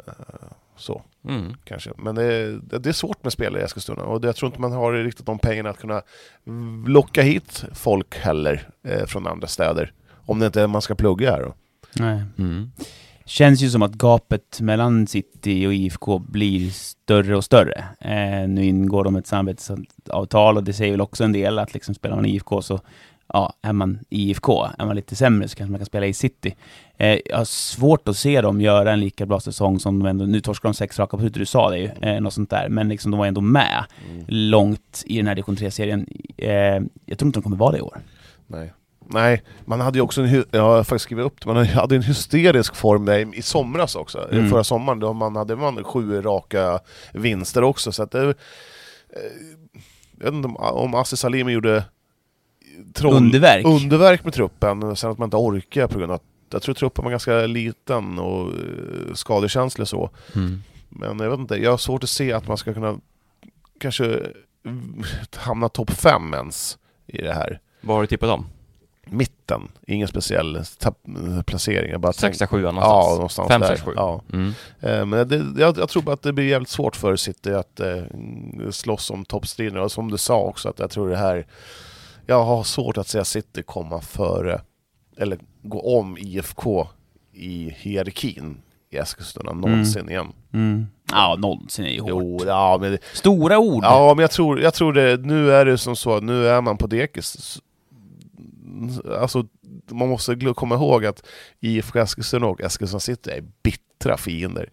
så. 0.77 1.01
Mm. 1.27 1.55
kanske. 1.63 1.91
Men 1.97 2.15
det 2.15 2.23
är, 2.23 2.59
det 2.79 2.89
är 2.89 2.93
svårt 2.93 3.23
med 3.23 3.33
spelare 3.33 3.61
i 3.61 3.65
Eskilstuna 3.65 4.03
och 4.03 4.25
jag 4.25 4.35
tror 4.35 4.47
inte 4.49 4.61
man 4.61 4.71
har 4.71 4.93
riktigt 4.93 5.25
de 5.25 5.39
pengarna 5.39 5.69
att 5.69 5.79
kunna 5.79 6.01
locka 6.87 7.21
hit 7.21 7.65
folk 7.73 8.17
heller 8.17 8.69
eh, 8.83 9.05
från 9.05 9.27
andra 9.27 9.47
städer. 9.47 9.93
Om 10.25 10.39
det 10.39 10.45
inte 10.45 10.61
är 10.61 10.67
man 10.67 10.81
ska 10.81 10.95
plugga 10.95 11.31
här 11.31 11.41
då. 11.41 11.53
Nej. 11.93 12.23
Mm. 12.37 12.71
Känns 13.29 13.61
ju 13.61 13.69
som 13.69 13.81
att 13.81 13.91
gapet 13.91 14.61
mellan 14.61 15.07
City 15.07 15.67
och 15.67 15.73
IFK 15.73 16.19
blir 16.19 16.69
större 16.69 17.37
och 17.37 17.43
större. 17.43 17.85
Eh, 17.99 18.47
nu 18.49 18.65
ingår 18.65 19.03
de 19.03 19.15
ett 19.15 19.27
samarbetsavtal 19.27 20.57
och 20.57 20.63
det 20.63 20.73
säger 20.73 20.91
väl 20.91 21.01
också 21.01 21.23
en 21.23 21.31
del 21.31 21.59
att 21.59 21.73
liksom 21.73 21.95
spelar 21.95 22.15
man 22.15 22.25
IFK 22.25 22.61
så 22.61 22.79
ja, 23.33 23.53
är 23.61 23.73
man 23.73 23.99
IFK, 24.09 24.67
är 24.77 24.85
man 24.85 24.95
lite 24.95 25.15
sämre 25.15 25.47
så 25.47 25.55
kanske 25.55 25.71
man 25.71 25.79
kan 25.79 25.85
spela 25.85 26.05
i 26.05 26.13
City. 26.13 26.55
Eh, 26.97 27.19
jag 27.25 27.37
har 27.37 27.45
svårt 27.45 28.07
att 28.07 28.17
se 28.17 28.41
dem 28.41 28.61
göra 28.61 28.91
en 28.91 28.99
lika 28.99 29.25
bra 29.25 29.39
säsong 29.39 29.79
som 29.79 29.99
de 29.99 30.09
ändå, 30.09 30.25
nu 30.25 30.41
torskar 30.41 30.69
de 30.69 30.73
sex 30.73 30.99
raka 30.99 31.17
på 31.17 31.21
slutet, 31.21 31.39
du 31.39 31.45
sa 31.45 31.69
det 31.69 31.77
ju, 31.77 31.89
eh, 32.01 32.21
något 32.21 32.33
sånt 32.33 32.49
där, 32.49 32.69
men 32.69 32.89
liksom 32.89 33.11
de 33.11 33.17
var 33.17 33.27
ändå 33.27 33.41
med 33.41 33.85
långt 34.27 35.03
i 35.05 35.17
den 35.17 35.27
här 35.27 35.35
division 35.35 35.55
3-serien. 35.55 36.07
Eh, 36.37 36.51
jag 37.05 37.17
tror 37.17 37.27
inte 37.27 37.39
de 37.39 37.43
kommer 37.43 37.57
vara 37.57 37.71
det 37.71 37.77
i 37.77 37.81
år. 37.81 37.97
Nej. 38.47 38.73
Nej, 39.11 39.43
man 39.65 39.79
hade 39.81 39.97
ju 39.97 40.01
också 40.01 40.21
en, 40.21 40.45
jag 40.51 40.61
har 40.61 40.83
faktiskt 40.83 41.03
skrivit 41.03 41.25
upp 41.25 41.41
det, 41.41 41.53
man 41.53 41.65
hade 41.65 41.95
en 41.95 42.01
hysterisk 42.03 42.75
form 42.75 43.05
där 43.05 43.35
i, 43.35 43.41
somras 43.41 43.95
också, 43.95 44.29
eh, 44.31 44.37
Mm. 44.37 44.49
förra 44.49 44.63
sommaren, 44.63 44.99
då 44.99 45.13
man 45.13 45.35
hade 45.35 45.55
man 45.55 45.83
sju 45.83 46.21
raka 46.21 46.79
vinster 47.13 47.63
också, 47.63 47.91
så 47.91 48.03
att 48.03 48.11
det, 48.11 48.21
eh, 48.21 48.33
jag 50.17 50.25
vet 50.25 50.33
inte 50.33 50.47
om, 50.47 50.55
om 50.57 50.95
Assi 50.95 51.17
Salimi 51.17 51.51
gjorde 51.51 51.83
troll, 52.93 53.13
Underverk. 53.13 53.65
underverk 53.65 54.23
med 54.23 54.33
truppen, 54.33 54.95
sen 54.95 55.11
att 55.11 55.17
man 55.17 55.27
inte 55.27 55.37
orkar 55.37 55.87
på 55.87 55.97
grund 55.99 56.11
av 56.11 56.15
att 56.15 56.23
jag 56.51 56.61
tror 56.61 56.75
truppen 56.75 57.03
var 57.03 57.11
ganska 57.11 57.45
liten 57.45 58.19
och 58.19 58.47
eh, 58.47 59.13
skadekänslig 59.13 59.87
så. 59.87 60.09
Mm. 60.35 60.63
Men 60.89 61.19
jag 61.19 61.29
vet 61.29 61.39
inte, 61.39 61.55
jag 61.55 61.71
har 61.71 61.77
svårt 61.77 62.03
att 62.03 62.09
se 62.09 62.33
att 62.33 62.47
man 62.47 62.57
ska 62.57 62.73
kunna 62.73 62.99
kanske 63.79 64.19
hamna 65.35 65.69
topp 65.69 65.91
fem 65.91 66.33
ens 66.33 66.77
i 67.07 67.21
det 67.21 67.33
här. 67.33 67.59
Vad 67.81 67.95
har 67.97 68.01
du 68.01 68.07
tippat 68.07 68.29
om? 68.29 68.45
Mitten, 69.11 69.61
ingen 69.87 70.07
speciell 70.07 70.59
placering. 71.45 71.91
Jag 71.91 72.01
bara 72.01 72.13
Sexa, 72.13 72.47
sjua 72.47 72.61
Ja, 72.67 72.71
någonstans? 72.71 73.15
någonstans 73.15 73.49
Fem, 73.49 73.61
där. 73.61 73.67
sex, 73.67 73.81
sju. 73.81 73.91
Ja. 73.95 74.21
Mm. 74.33 74.53
Eh, 74.79 75.05
Men 75.05 75.27
det, 75.27 75.61
jag, 75.61 75.77
jag 75.77 75.89
tror 75.89 76.03
bara 76.03 76.13
att 76.13 76.21
det 76.21 76.33
blir 76.33 76.45
jävligt 76.45 76.69
svårt 76.69 76.95
för 76.95 77.15
City 77.15 77.53
att 77.53 77.79
eh, 77.79 78.03
slåss 78.71 79.09
om 79.11 79.25
toppstriden. 79.25 79.77
Och 79.79 79.91
som 79.91 80.11
du 80.11 80.17
sa 80.17 80.39
också, 80.39 80.69
att 80.69 80.79
jag 80.79 80.89
tror 80.91 81.09
det 81.09 81.17
här... 81.17 81.45
Jag 82.25 82.43
har 82.43 82.63
svårt 82.63 82.97
att 82.97 83.07
se 83.07 83.25
City 83.25 83.63
komma 83.63 84.01
före, 84.01 84.61
eller 85.17 85.39
gå 85.61 85.97
om 85.99 86.17
IFK 86.17 86.87
i 87.33 87.69
hierarkin 87.77 88.57
i 88.89 88.97
Eskilstuna 88.97 89.53
någonsin 89.53 90.09
igen. 90.09 90.27
Mm. 90.53 90.87
Ja, 91.11 91.35
någonsin 91.39 91.85
är 91.85 91.89
ju 91.89 91.99
hårt. 92.01 92.09
Jo, 92.09 92.39
ja, 92.47 92.77
men, 92.81 92.97
Stora 93.13 93.59
ord! 93.59 93.83
ja, 93.83 94.13
men 94.15 94.21
jag 94.21 94.31
tror, 94.31 94.61
jag 94.61 94.73
tror 94.73 94.93
det, 94.93 95.17
nu 95.17 95.51
är 95.51 95.65
det 95.65 95.77
som 95.77 95.95
så, 95.95 96.19
nu 96.19 96.47
är 96.47 96.61
man 96.61 96.77
på 96.77 96.87
dekis. 96.87 97.59
Alltså, 99.19 99.47
man 99.91 100.09
måste 100.09 100.53
komma 100.55 100.75
ihåg 100.75 101.05
att 101.05 101.25
IFK 101.59 101.99
Eskilstuna 101.99 102.47
och 102.47 102.61
Eskilstuna 102.61 102.99
City 102.99 103.29
är 103.31 103.43
bittra 103.63 104.17
fiender. 104.17 104.69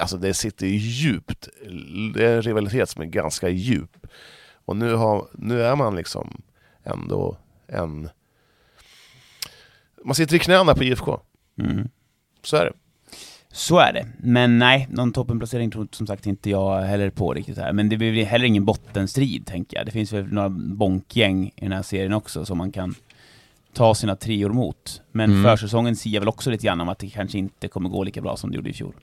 Alltså 0.00 0.16
det 0.16 0.34
sitter 0.34 0.66
djupt, 0.66 1.48
det 2.14 2.24
är 2.26 2.36
en 2.36 2.42
rivalitet 2.42 2.88
som 2.90 3.02
är 3.02 3.06
ganska 3.06 3.48
djup. 3.48 4.06
Och 4.64 4.76
nu, 4.76 4.94
har, 4.94 5.28
nu 5.32 5.62
är 5.62 5.76
man 5.76 5.96
liksom 5.96 6.42
ändå 6.84 7.38
en... 7.66 8.08
Man 10.04 10.14
sitter 10.14 10.36
i 10.36 10.38
knäna 10.38 10.74
på 10.74 10.84
IFK, 10.84 11.20
Mm. 11.58 11.88
så 12.42 12.56
är 12.56 12.64
det. 12.64 12.72
Så 13.52 13.78
är 13.78 13.92
det. 13.92 14.06
Men 14.18 14.58
nej, 14.58 14.86
någon 14.90 15.12
toppenplacering 15.12 15.70
tror 15.70 15.88
som 15.90 16.06
sagt 16.06 16.26
inte 16.26 16.50
jag 16.50 16.82
heller 16.82 17.10
på 17.10 17.34
riktigt 17.34 17.58
här. 17.58 17.72
Men 17.72 17.88
det 17.88 17.96
blir 17.96 18.24
heller 18.24 18.44
ingen 18.46 18.64
bottenstrid, 18.64 19.46
tänker 19.46 19.76
jag. 19.76 19.86
Det 19.86 19.92
finns 19.92 20.12
väl 20.12 20.32
några 20.32 20.48
bonkgäng 20.48 21.46
i 21.46 21.60
den 21.60 21.72
här 21.72 21.82
serien 21.82 22.12
också 22.12 22.44
som 22.44 22.58
man 22.58 22.72
kan 22.72 22.94
ta 23.76 23.94
sina 23.94 24.16
treor 24.16 24.50
mot. 24.50 25.00
Men 25.12 25.30
Mm. 25.30 25.42
försäsongen 25.44 25.96
siar 25.96 26.20
väl 26.20 26.28
också 26.28 26.50
lite 26.50 26.66
grann 26.66 26.80
om 26.80 26.88
att 26.88 26.98
det 26.98 27.08
kanske 27.08 27.38
inte 27.38 27.68
kommer 27.68 27.88
gå 27.88 28.04
lika 28.04 28.20
bra 28.20 28.36
som 28.36 28.50
det 28.50 28.56
gjorde 28.56 28.70
i 28.70 28.72
fjol. 28.72 28.94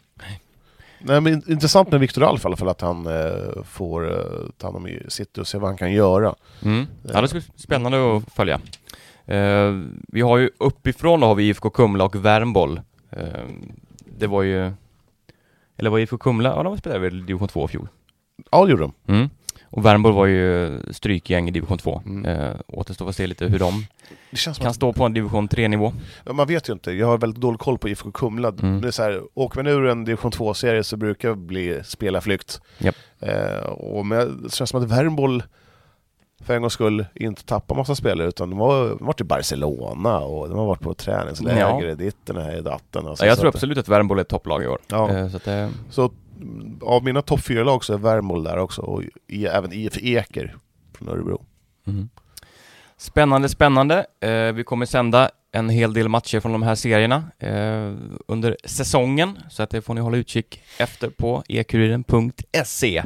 Nej, 1.00 1.22
men 1.22 1.34
in- 1.34 1.44
intressant 1.48 1.92
med 1.92 2.00
Viktor 2.00 2.24
Alf 2.24 2.44
i 2.44 2.48
alla 2.48 2.56
fall, 2.56 2.70
att 2.70 2.82
han 2.82 3.08
eh, 3.08 3.64
får 3.64 4.12
eh, 4.12 4.50
ta 4.58 4.68
hand 4.68 4.78
om 4.78 4.88
City 5.08 5.42
och 5.42 5.48
se 5.48 5.58
vad 5.58 5.70
han 5.70 5.78
kan 5.78 5.92
göra. 5.94 6.36
Mm. 6.64 6.86
Ja, 7.14 7.22
det 7.22 7.28
ska 7.28 7.38
bli 7.40 7.48
spännande 7.56 8.18
att 8.18 8.34
följa. 8.34 8.62
Eh, 9.26 9.82
vi 10.08 10.22
har 10.22 10.38
ju 10.38 10.50
uppifrån 10.58 11.20
då 11.20 11.28
har 11.28 11.36
vi 11.36 11.44
IFK 11.50 11.70
Kumla 11.70 12.04
och 12.04 12.16
Värmboll. 12.26 12.82
Eh, 13.12 13.28
det 14.18 14.28
var 14.28 14.42
ju... 14.44 14.72
Eller 15.78 15.90
var 15.90 16.00
IFK 16.00 16.18
Kumla? 16.18 16.50
Ja, 16.50 16.64
de 16.64 16.78
spelade 16.78 17.00
väl 17.02 17.26
division 17.26 17.48
2 17.48 17.66
i 17.66 17.68
fjol. 17.68 17.88
Ja, 18.52 18.66
det 18.66 18.72
gjorde 18.72 18.84
de. 18.84 18.94
Mm. 19.14 19.30
Och 19.74 19.86
Värmboll 19.86 20.14
var 20.14 20.26
ju 20.26 20.80
strykgäng 20.92 21.48
i 21.48 21.52
division 21.52 21.78
2. 21.78 22.02
Mm. 22.06 22.26
Eh, 22.26 22.56
återstår 22.68 23.10
att 23.10 23.16
se 23.16 23.28
lite 23.28 23.46
hur 23.46 23.60
de 23.60 23.86
Det 24.32 24.60
kan 24.60 24.68
att, 24.68 24.76
stå 24.76 24.94
på 24.94 25.04
en 25.04 25.14
division 25.14 25.50
3-nivå. 25.50 25.94
ja, 26.26 26.34
man 26.34 26.48
vet 26.48 26.70
ju 26.70 26.74
inte, 26.74 26.92
jag 26.92 27.08
har 27.08 27.18
väldigt 27.18 27.42
dålig 27.42 27.60
koll 27.60 27.78
på 27.78 27.90
IFK 27.90 28.12
Kumla. 28.12 28.48
Mm. 28.48 28.82
Det 28.82 28.88
är 28.88 28.92
så 28.92 29.04
här, 29.04 29.22
åker 29.34 29.64
man 29.64 29.68
ur 29.68 29.86
en 29.86 30.06
division 30.06 30.32
2-serie 30.32 30.84
så 30.84 30.98
brukar 30.98 31.30
det 31.30 31.36
bli 31.36 31.82
spelarflykt. 31.84 32.62
Japp. 32.78 32.96
Eh, 33.20 33.66
och 33.66 34.06
men, 34.06 34.44
det 34.44 34.54
känns 34.54 34.70
som 34.70 34.84
att 34.84 34.90
Värmboll 34.90 35.44
för 36.44 36.54
en 36.54 36.62
gångs 36.62 36.74
skull 36.74 37.06
inte 37.16 37.46
tappar 37.46 37.76
massa 37.76 37.96
spelare 37.96 38.28
utan 38.28 38.50
de 38.50 38.60
har 38.60 38.90
de 38.90 39.00
har 39.00 39.06
varit 39.06 39.22
i 39.22 39.24
Barcelona 39.24 40.20
och 40.20 40.50
de 40.50 40.58
har 40.58 40.66
varit 40.66 40.82
på 40.82 40.94
träningsläger 40.94 41.60
Ja. 41.60 41.84
i 41.84 41.96
ditten 41.96 42.38
här 42.38 42.58
i 42.58 42.62
datten. 42.62 43.06
Ja, 43.20 43.26
jag 43.26 43.40
tror 43.40 43.48
absolut 43.50 43.78
att 43.78 43.88
Värmboll 43.88 44.18
är 44.18 44.22
ett 44.22 44.28
topplag 44.28 44.64
i 44.64 44.68
år. 44.68 44.80
Ja. 44.88 45.10
Eh, 45.12 45.30
så 45.30 45.50
eh, 45.52 45.70
Så 45.90 46.12
av 46.82 47.04
mina 47.04 47.22
topp 47.22 47.42
fyra 47.42 47.64
lag 47.64 47.84
så 47.84 47.94
är 47.94 47.98
Värmboll 47.98 48.44
där 48.44 48.58
också 48.58 48.82
och 48.82 49.04
i, 49.28 49.46
även 49.46 49.74
IF 49.74 49.98
Eker 49.98 50.56
från 50.98 51.10
Örebro. 51.10 51.46
Mm. 51.88 52.10
Spännande, 52.98 53.50
spännande. 53.50 54.06
Eh, 54.20 54.52
vi 54.54 54.64
kommer 54.64 54.86
sända 54.86 55.30
en 55.52 55.70
hel 55.70 55.94
del 55.94 56.10
matcher 56.10 56.40
från 56.40 56.52
de 56.52 56.64
här 56.64 56.76
serierna 56.76 57.24
eh, 57.40 57.94
under 58.28 58.58
säsongen, 58.64 59.40
så 59.50 59.64
att 59.64 59.70
det 59.70 59.82
får 59.82 59.94
ni 59.94 60.02
hålla 60.02 60.18
utkik 60.18 60.62
efter 60.78 61.10
på 61.10 61.44
ekuriren.se. 61.50 63.04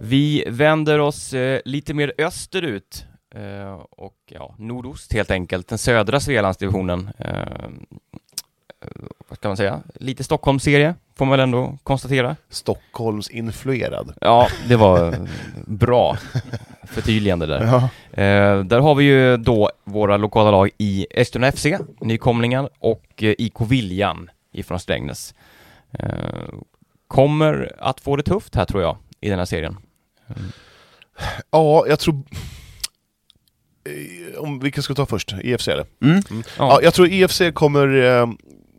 Vi 0.00 0.44
vänder 0.48 0.98
oss 0.98 1.34
eh, 1.34 1.60
lite 1.64 1.94
mer 1.94 2.12
österut 2.18 3.06
eh, 3.34 3.82
och 3.90 4.16
ja, 4.26 4.54
nordost 4.58 5.12
helt 5.12 5.30
enkelt, 5.30 5.68
den 5.68 5.78
södra 5.78 6.20
Svealandsdivisionen. 6.20 7.10
Eh, 7.18 7.70
vad 9.28 9.38
ska 9.38 9.48
man 9.48 9.56
säga? 9.56 9.80
Lite 9.94 10.24
Stockholmsserie, 10.24 10.94
får 11.14 11.24
man 11.24 11.30
väl 11.30 11.40
ändå 11.40 11.78
konstatera. 11.82 12.36
Stockholms 12.48 13.30
influerad. 13.30 14.14
Ja, 14.20 14.48
det 14.68 14.76
var 14.76 15.28
bra 15.66 16.16
förtydligande 16.84 17.46
där. 17.46 17.64
Ja. 17.64 17.76
Eh, 18.22 18.64
där 18.64 18.80
har 18.80 18.94
vi 18.94 19.04
ju 19.04 19.36
då 19.36 19.70
våra 19.84 20.16
lokala 20.16 20.50
lag 20.50 20.70
i 20.78 21.06
Eskilstuna 21.10 21.52
FC, 21.52 21.66
Nykomlingar 22.00 22.68
och 22.78 23.22
eh, 23.22 23.34
IK 23.38 23.60
Viljan 23.60 24.30
ifrån 24.52 24.80
Strängnäs. 24.80 25.34
Eh, 25.92 26.08
kommer 27.08 27.76
att 27.78 28.00
få 28.00 28.16
det 28.16 28.22
tufft 28.22 28.54
här 28.54 28.64
tror 28.64 28.82
jag, 28.82 28.96
i 29.20 29.28
den 29.28 29.38
här 29.38 29.46
serien. 29.46 29.76
ja, 31.50 31.86
jag 31.88 31.98
tror... 31.98 32.22
Eh, 33.90 34.38
Om 34.38 34.58
vilka 34.58 34.82
ska 34.82 34.94
ta 34.94 35.06
först? 35.06 35.34
EFC 35.44 35.68
eller? 35.68 35.86
Mm. 36.02 36.22
Ja. 36.28 36.42
Ja, 36.58 36.80
jag 36.82 36.94
tror 36.94 37.08
EFC 37.08 37.42
kommer 37.54 38.02
eh, 38.02 38.26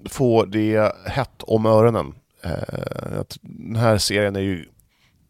få 0.09 0.45
det 0.45 0.95
hett 1.05 1.43
om 1.43 1.65
öronen. 1.65 2.13
Eh, 2.43 3.19
att 3.19 3.37
den 3.41 3.75
här 3.75 3.97
serien 3.97 4.35
är 4.35 4.39
ju 4.39 4.65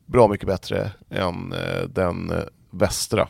bra 0.05 0.27
mycket 0.27 0.47
bättre 0.47 0.91
än 1.09 1.53
eh, 1.53 1.81
den 1.89 2.31
eh, 2.31 2.37
västra. 2.71 3.27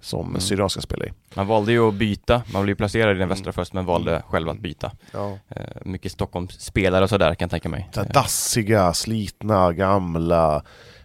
som 0.00 0.28
Mm. 0.28 0.40
Syrianska 0.40 0.80
spelar 0.80 1.06
i. 1.06 1.12
Man 1.34 1.46
valde 1.46 1.72
ju 1.72 1.88
att 1.88 1.94
byta, 1.94 2.42
man 2.52 2.62
blev 2.62 2.72
ju 2.72 2.76
placerad 2.76 3.10
i 3.10 3.12
den 3.14 3.16
Mm. 3.22 3.28
västra 3.28 3.52
först 3.52 3.72
men 3.72 3.84
valde 3.84 4.22
själv 4.28 4.48
att 4.48 4.58
byta. 4.60 4.92
Ja. 5.12 5.38
Eh, 5.48 5.62
mycket 5.84 6.12
Stockholmsspelare 6.12 7.02
och 7.04 7.08
sådär 7.10 7.34
kan 7.34 7.46
jag 7.46 7.50
tänka 7.50 7.68
mig. 7.68 7.88
Så 7.92 8.02
dassiga, 8.02 8.94
slitna, 8.94 9.72
gamla 9.72 10.62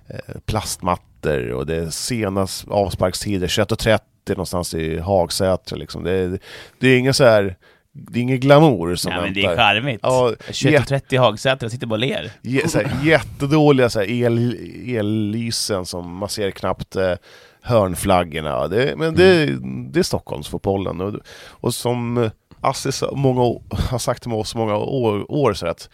eh, 0.08 0.36
plastmattor 0.46 1.52
och 1.52 1.66
det 1.66 1.76
är 1.76 1.90
sena 1.90 2.48
avsparkstider, 2.68 3.48
21.30 3.48 4.00
någonstans 4.30 4.74
i 4.74 5.00
Hagsätra 5.00 5.78
liksom. 5.78 6.04
Det 6.04 6.12
är, 6.12 6.40
det 6.80 6.88
är 6.88 6.98
inga 6.98 7.14
så 7.14 7.24
här, 7.24 7.56
det 7.92 8.20
är 8.20 8.22
ingen 8.24 8.40
glamour 8.40 8.96
som 8.96 9.12
Ja, 9.12 9.22
men 9.22 9.34
det 9.34 9.44
är 9.44 9.48
väntar. 9.48 9.64
charmigt. 9.64 10.00
Ja, 10.04 10.34
21.30 10.48 11.02
i 11.14 11.18
Hagsätra, 11.18 11.70
sitter 11.70 11.88
bara 11.88 11.96
och 11.96 12.00
ler. 12.00 12.32
Ge, 12.42 12.68
så 12.68 12.78
här, 12.80 13.06
jättedåliga 13.08 13.90
så 13.90 14.00
här, 14.00 14.10
el, 14.10 14.58
ellysen 14.98 15.86
som 15.86 16.18
man 16.18 16.30
ser 16.30 16.52
knappt 16.52 16.96
eh, 16.96 17.14
hörnflaggorna. 17.62 18.68
Det, 18.68 18.96
men 18.98 19.16
det, 19.16 19.46
det 19.92 20.00
är 20.00 20.04
Stockholmsfotbollen. 20.04 21.02
Och, 21.02 21.14
och 21.50 21.74
som 21.74 22.30
Assis 22.62 23.04
många, 23.12 23.60
har 23.90 24.00
sagt 24.00 24.22
till 24.22 24.32
mig 24.32 24.46
så 24.46 24.58
många 24.58 24.76
år, 24.78 25.32
år 25.32 25.54
så 25.54 25.68
att 25.68 25.90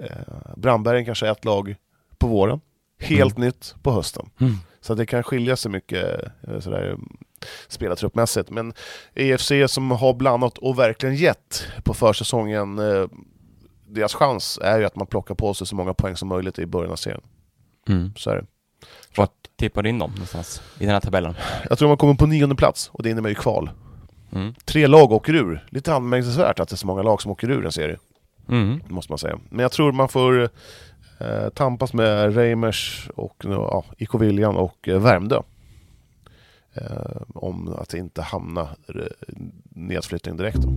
eh, 0.00 0.56
Brandbergen 0.56 1.04
kanske 1.04 1.26
är 1.26 1.32
ett 1.32 1.44
lag 1.44 1.74
på 2.18 2.26
våren, 2.26 2.60
helt 3.00 3.38
nytt 3.38 3.74
på 3.82 3.92
hösten. 3.92 4.30
Mm. 4.40 4.54
Så 4.80 4.92
att 4.92 4.98
det 4.98 5.06
kan 5.06 5.22
skilja 5.22 5.56
sig 5.56 5.70
mycket 5.70 6.20
eh, 6.48 6.60
sådär, 6.60 6.96
spelartruppmässigt. 7.68 8.50
Men 8.50 8.72
EFC 9.14 9.52
som 9.66 9.90
har 9.90 10.14
blandat 10.14 10.58
och 10.58 10.78
verkligen 10.78 11.14
gett 11.14 11.66
på 11.84 11.94
försäsongen 11.94 12.78
eh, 12.78 13.06
deras 13.88 14.14
chans 14.14 14.58
är 14.62 14.78
ju 14.78 14.84
att 14.84 14.96
man 14.96 15.06
plockar 15.06 15.34
på 15.34 15.54
sig 15.54 15.66
så 15.66 15.76
många 15.76 15.94
poäng 15.94 16.16
som 16.16 16.28
möjligt 16.28 16.58
i 16.58 16.66
början 16.66 16.92
av 16.92 16.96
serien. 16.96 17.20
Mm. 17.88 18.12
Så 18.16 18.30
är 18.30 18.36
det. 18.36 18.46
Vart 19.16 19.30
tippar 19.56 19.82
du 19.82 19.88
in 19.88 19.98
dem 19.98 20.10
någonstans 20.10 20.62
i 20.78 20.84
den 20.84 20.92
här 20.94 21.00
tabellen? 21.00 21.34
Jag 21.68 21.78
tror 21.78 21.88
man 21.88 21.96
kommer 21.96 22.14
på 22.14 22.26
nionde 22.26 22.54
plats 22.56 22.90
och 22.92 23.02
det 23.02 23.10
innebär 23.10 23.28
ju 23.28 23.34
kval. 23.34 23.70
Mm. 24.32 24.54
Tre 24.64 24.86
lag 24.86 25.12
åker 25.12 25.34
ur. 25.34 25.66
Lite 25.70 25.94
anmärkningsvärt 25.94 26.60
att 26.60 26.68
det 26.68 26.74
är 26.74 26.76
så 26.76 26.86
många 26.86 27.02
lag 27.02 27.22
som 27.22 27.30
åker 27.32 27.50
ur 27.50 27.66
en 27.66 27.72
serie, 27.72 27.98
Mm. 28.48 28.80
måste 28.88 29.12
man 29.12 29.18
säga. 29.18 29.38
Men 29.50 29.62
jag 29.62 29.72
tror 29.72 29.92
man 29.92 30.08
får 30.08 30.50
eh, 31.20 31.48
tampas 31.54 31.92
med 31.92 32.34
Reimers 32.34 33.08
och 33.16 33.36
ja, 33.44 33.84
IK 33.98 34.14
Viljan 34.14 34.56
och 34.56 34.88
eh, 34.88 34.98
Värmdö. 35.00 35.42
Eh, 36.74 37.22
om 37.34 37.68
att 37.78 37.94
inte 37.94 38.22
hamna 38.22 38.68
nedflyttning 39.70 40.36
direkt. 40.36 40.58
Då. 40.58 40.68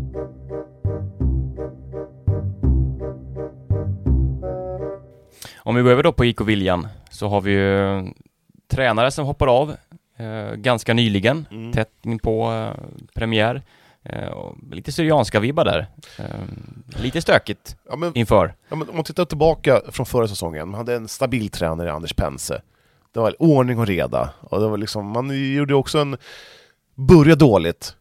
Om 5.58 5.76
vi 5.76 5.82
går 5.82 5.92
över 5.92 6.04
då 6.04 6.12
på 6.14 6.26
IK 6.26 6.42
Viljan 6.42 6.88
så 7.10 7.28
har 7.28 7.42
vi 7.42 7.52
ju 7.52 8.04
tränare 8.72 9.12
som 9.12 9.26
hoppar 9.26 9.48
av 9.48 9.76
eh, 10.18 10.54
ganska 10.56 10.94
nyligen, 10.94 11.48
Mm. 11.52 11.72
tätt 11.72 11.92
in 12.04 12.20
på 12.20 12.52
eh, 12.52 12.84
premiär. 13.14 13.62
Eh, 14.04 14.52
lite 14.72 14.92
Syrianska 14.92 15.40
vibbar 15.40 15.66
där. 15.66 15.88
Eh, 16.20 16.26
lite 17.04 17.22
stökigt 17.22 17.78
Ja, 17.90 17.96
men, 17.96 18.18
inför. 18.18 18.56
ja, 18.70 18.76
men 18.76 18.90
om 18.90 18.96
man 18.96 19.04
tittar 19.04 19.26
tillbaka 19.26 19.82
från 19.92 20.06
förra 20.06 20.28
säsongen, 20.28 20.70
man 20.70 20.78
hade 20.78 20.96
en 20.96 21.08
stabil 21.08 21.50
tränare, 21.50 21.94
Anders 21.94 22.14
Pense. 22.14 22.62
Det 23.14 23.20
var 23.20 23.36
ordning 23.42 23.80
och 23.80 23.88
reda. 23.88 24.34
Och 24.40 24.60
det 24.60 24.68
var 24.68 24.78
liksom, 24.78 25.08
man 25.08 25.54
gjorde 25.54 25.76
också 25.76 26.00
en... 26.00 26.18
Började 26.96 27.36
dåligt, 27.36 27.96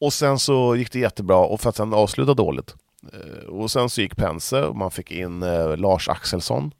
och 0.00 0.12
sen 0.12 0.38
så 0.38 0.76
gick 0.76 0.92
det 0.92 0.98
jättebra, 0.98 1.36
och 1.36 1.60
för 1.60 1.68
att 1.68 1.76
sen 1.76 1.94
avsluta 1.94 2.34
dåligt. 2.34 2.74
Eh, 3.12 3.48
Och 3.48 3.70
sen 3.70 3.88
så 3.90 4.00
gick 4.00 4.16
Pense, 4.16 4.62
och 4.62 4.76
man 4.76 4.90
fick 4.90 5.10
in 5.10 5.42
eh, 5.42 5.76
Lars 5.76 6.08
Axelsson. 6.08 6.72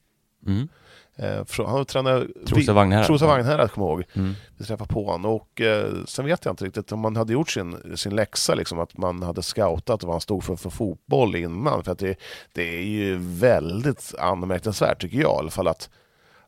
Mm. 0.47 0.69
Eh, 1.17 1.67
han 1.67 1.85
tränade... 1.85 2.27
Trosa 2.47 2.73
Vagnhärad. 2.73 3.07
Trosa 3.07 3.27
Vagnhärad, 3.27 3.71
kommer 3.71 3.87
jag 3.87 3.95
ihåg. 3.99 4.05
Mm. 4.13 4.35
Vi 4.57 4.65
träffade 4.65 4.93
på 4.93 5.05
honom 5.05 5.33
och 5.33 5.61
eh, 5.61 5.93
sen 6.07 6.25
vet 6.25 6.45
jag 6.45 6.53
inte 6.53 6.65
riktigt 6.65 6.93
om 6.93 7.01
man 7.01 7.17
hade 7.17 7.33
gjort 7.33 7.51
sin, 7.51 7.97
sin 7.97 8.17
läxa, 8.17 8.55
liksom, 8.55 8.79
att 8.81 8.97
man 8.99 9.23
hade 9.23 9.43
scoutat 9.43 10.03
vad 10.03 10.13
han 10.13 10.21
stod 10.21 10.45
för 10.45 10.57
för 10.57 10.71
fotboll 10.71 11.37
innan. 11.37 11.85
För 11.85 11.93
att 11.93 11.99
det, 11.99 12.19
det 12.53 12.77
är 12.79 12.83
ju 12.83 13.17
väldigt 13.21 14.15
anmärkningsvärt 14.19 15.01
tycker 15.01 15.19
jag 15.19 15.37
i 15.37 15.39
alla 15.39 15.51
fall 15.51 15.69
att 15.69 15.91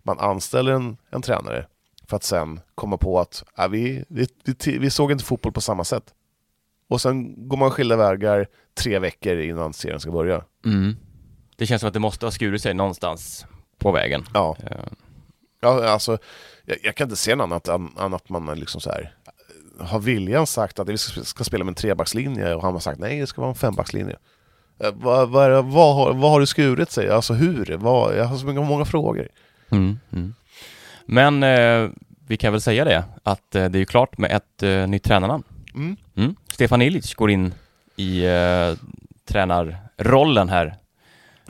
man 0.03 0.19
anställer 0.19 0.73
en, 0.73 0.97
en 1.11 1.23
tränare 1.23 1.67
för 2.09 2.17
att 2.17 2.25
sen 2.25 2.61
komma 2.75 2.97
på 2.97 3.21
att 3.21 3.45
äh, 3.59 3.69
vi, 3.69 4.05
vi, 4.09 4.27
vi, 4.45 4.79
vi 4.79 4.91
såg 4.91 5.13
inte 5.13 5.25
fotboll 5.25 5.53
på 5.53 5.61
samma 5.61 5.85
sätt. 5.85 6.15
Och 6.89 7.01
sen 7.01 7.49
går 7.49 7.57
man 7.57 7.71
skilda 7.71 7.97
vägar 7.97 8.47
tre 8.75 8.99
veckor 8.99 9.37
innan 9.37 9.73
serien 9.73 10.01
ska 10.01 10.11
börja. 10.11 10.45
Mm. 10.65 10.97
Det 11.57 11.67
känns 11.67 11.81
som 11.81 11.89
att 11.89 11.95
det 11.95 12.01
måste 12.01 12.27
ha 12.27 12.31
skurit 12.31 12.63
sig 12.63 12.75
någonstans 12.75 13.47
på 13.79 13.93
vägen. 13.93 14.25
Ja, 14.35 14.57
Eh, 14.71 14.77
ja 15.61 15.89
alltså, 15.89 16.19
jag, 16.65 16.79
jag 16.83 16.95
kan 16.95 17.05
inte 17.07 17.17
se 17.17 17.35
något 17.35 17.45
annat 17.69 17.69
än, 17.99 18.15
att 18.15 18.29
man 18.29 18.59
liksom 18.61 18.81
så 18.81 18.91
här 18.91 19.15
har 19.81 19.99
viljan 20.01 20.47
sagt 20.47 20.79
att 20.79 20.89
vi 20.89 20.99
ska, 20.99 21.25
ska 21.25 21.45
spela 21.45 21.65
med 21.65 21.71
en 21.71 21.75
trebackslinje 21.75 22.55
och 22.55 22.63
han 22.63 22.73
har 22.73 22.81
sagt 22.81 22.99
nej, 23.01 23.21
det 23.21 23.27
ska 23.27 23.41
vara 23.41 23.49
en 23.51 23.55
fembackslinje. 23.55 24.17
Eh, 24.81 24.91
Vad, 24.95 25.29
vad, 25.31 25.51
det- 25.51 25.63
vad, 25.63 25.95
har, 25.95 26.15
vad 26.15 26.31
har 26.31 26.41
det 26.41 26.47
skurit 26.47 26.91
sig? 26.91 27.11
Alltså 27.11 27.33
hur? 27.35 27.77
Vad, 27.77 28.17
jag 28.17 28.25
har 28.25 28.37
så 28.37 28.47
många 28.47 28.85
frågor. 28.85 29.29
Mm, 29.71 29.99
mm. 30.13 30.35
Men 31.07 31.43
eh, 31.43 31.91
vi 32.27 32.37
kan 32.37 32.53
väl 32.53 32.61
säga 32.61 32.85
det, 32.85 33.05
att 33.23 33.55
eh, 33.55 33.65
det 33.65 33.79
är 33.79 33.81
ju 33.81 33.87
klart 33.87 34.19
med 34.19 34.31
ett 34.31 34.63
eh, 34.63 34.87
nytt 34.87 35.03
tränarnamn. 35.03 35.45
Mm. 35.75 35.97
Mm. 36.17 36.35
Stefan 36.53 36.83
Illich 36.83 37.15
går 37.15 37.31
in 37.31 37.55
i 37.97 38.25
eh, 38.25 38.75
tränarrollen 39.25 40.49
här. 40.49 40.77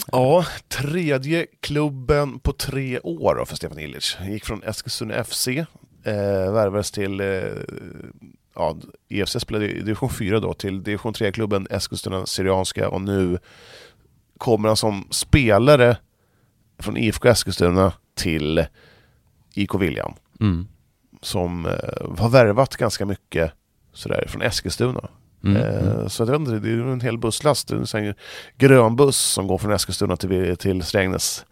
Ja, 0.07 0.45
tredje 0.69 1.47
klubben 1.61 2.39
på 2.39 2.53
tre 2.53 3.01
år 3.01 3.35
då 3.35 3.47
för 3.47 3.57
Stefan 3.57 3.79
Illich. 3.79 4.17
Gick 4.23 4.45
från 4.45 4.63
Eskilstuna 4.63 5.25
FC, 5.25 5.49
eh, 5.49 5.65
värvades 6.53 6.91
till, 6.91 7.21
eh, 7.21 7.27
ja, 8.55 8.77
EFC 9.09 9.41
spelade 9.41 9.71
i 9.71 9.81
division 9.81 10.11
4 10.11 10.41
då, 10.41 10.55
till 10.55 10.83
division 10.83 11.13
3-klubben 11.15 11.67
Eskilstuna 11.71 12.27
Syrianska 12.27 12.89
och 12.89 13.01
nu 13.01 13.39
kommer 14.39 14.69
han 14.69 14.77
som 14.77 15.09
spelare 15.11 15.97
från 16.79 16.97
IFK 16.97 17.29
Eskilstuna 17.29 17.93
till 18.23 18.65
IK 19.55 19.75
Viljan 19.75 20.15
Mm. 20.41 20.67
som 21.23 21.67
eh, 21.67 22.17
har 22.19 22.29
värvat 22.29 22.77
ganska 22.77 23.07
mycket 23.07 23.53
sådär 23.93 24.25
från 24.29 24.43
Eskilstuna. 24.43 25.09
Mm. 25.45 25.57
Eh, 25.57 26.07
Så 26.09 26.23
jag 26.23 26.27
vet 26.27 26.41
inte, 26.41 26.59
det 26.59 26.69
är 26.71 26.79
en 26.93 27.01
hel 27.01 27.19
busslast, 27.19 27.69
det 27.69 27.75
är 27.75 27.97
en 27.97 28.15
grön 28.59 28.97
buss 28.97 29.17
som 29.19 29.47
går 29.47 29.59
från 29.59 29.73
Eskilstuna 29.73 30.17
till, 30.17 30.57
till 30.57 30.83
Strängnäs. 30.83 31.45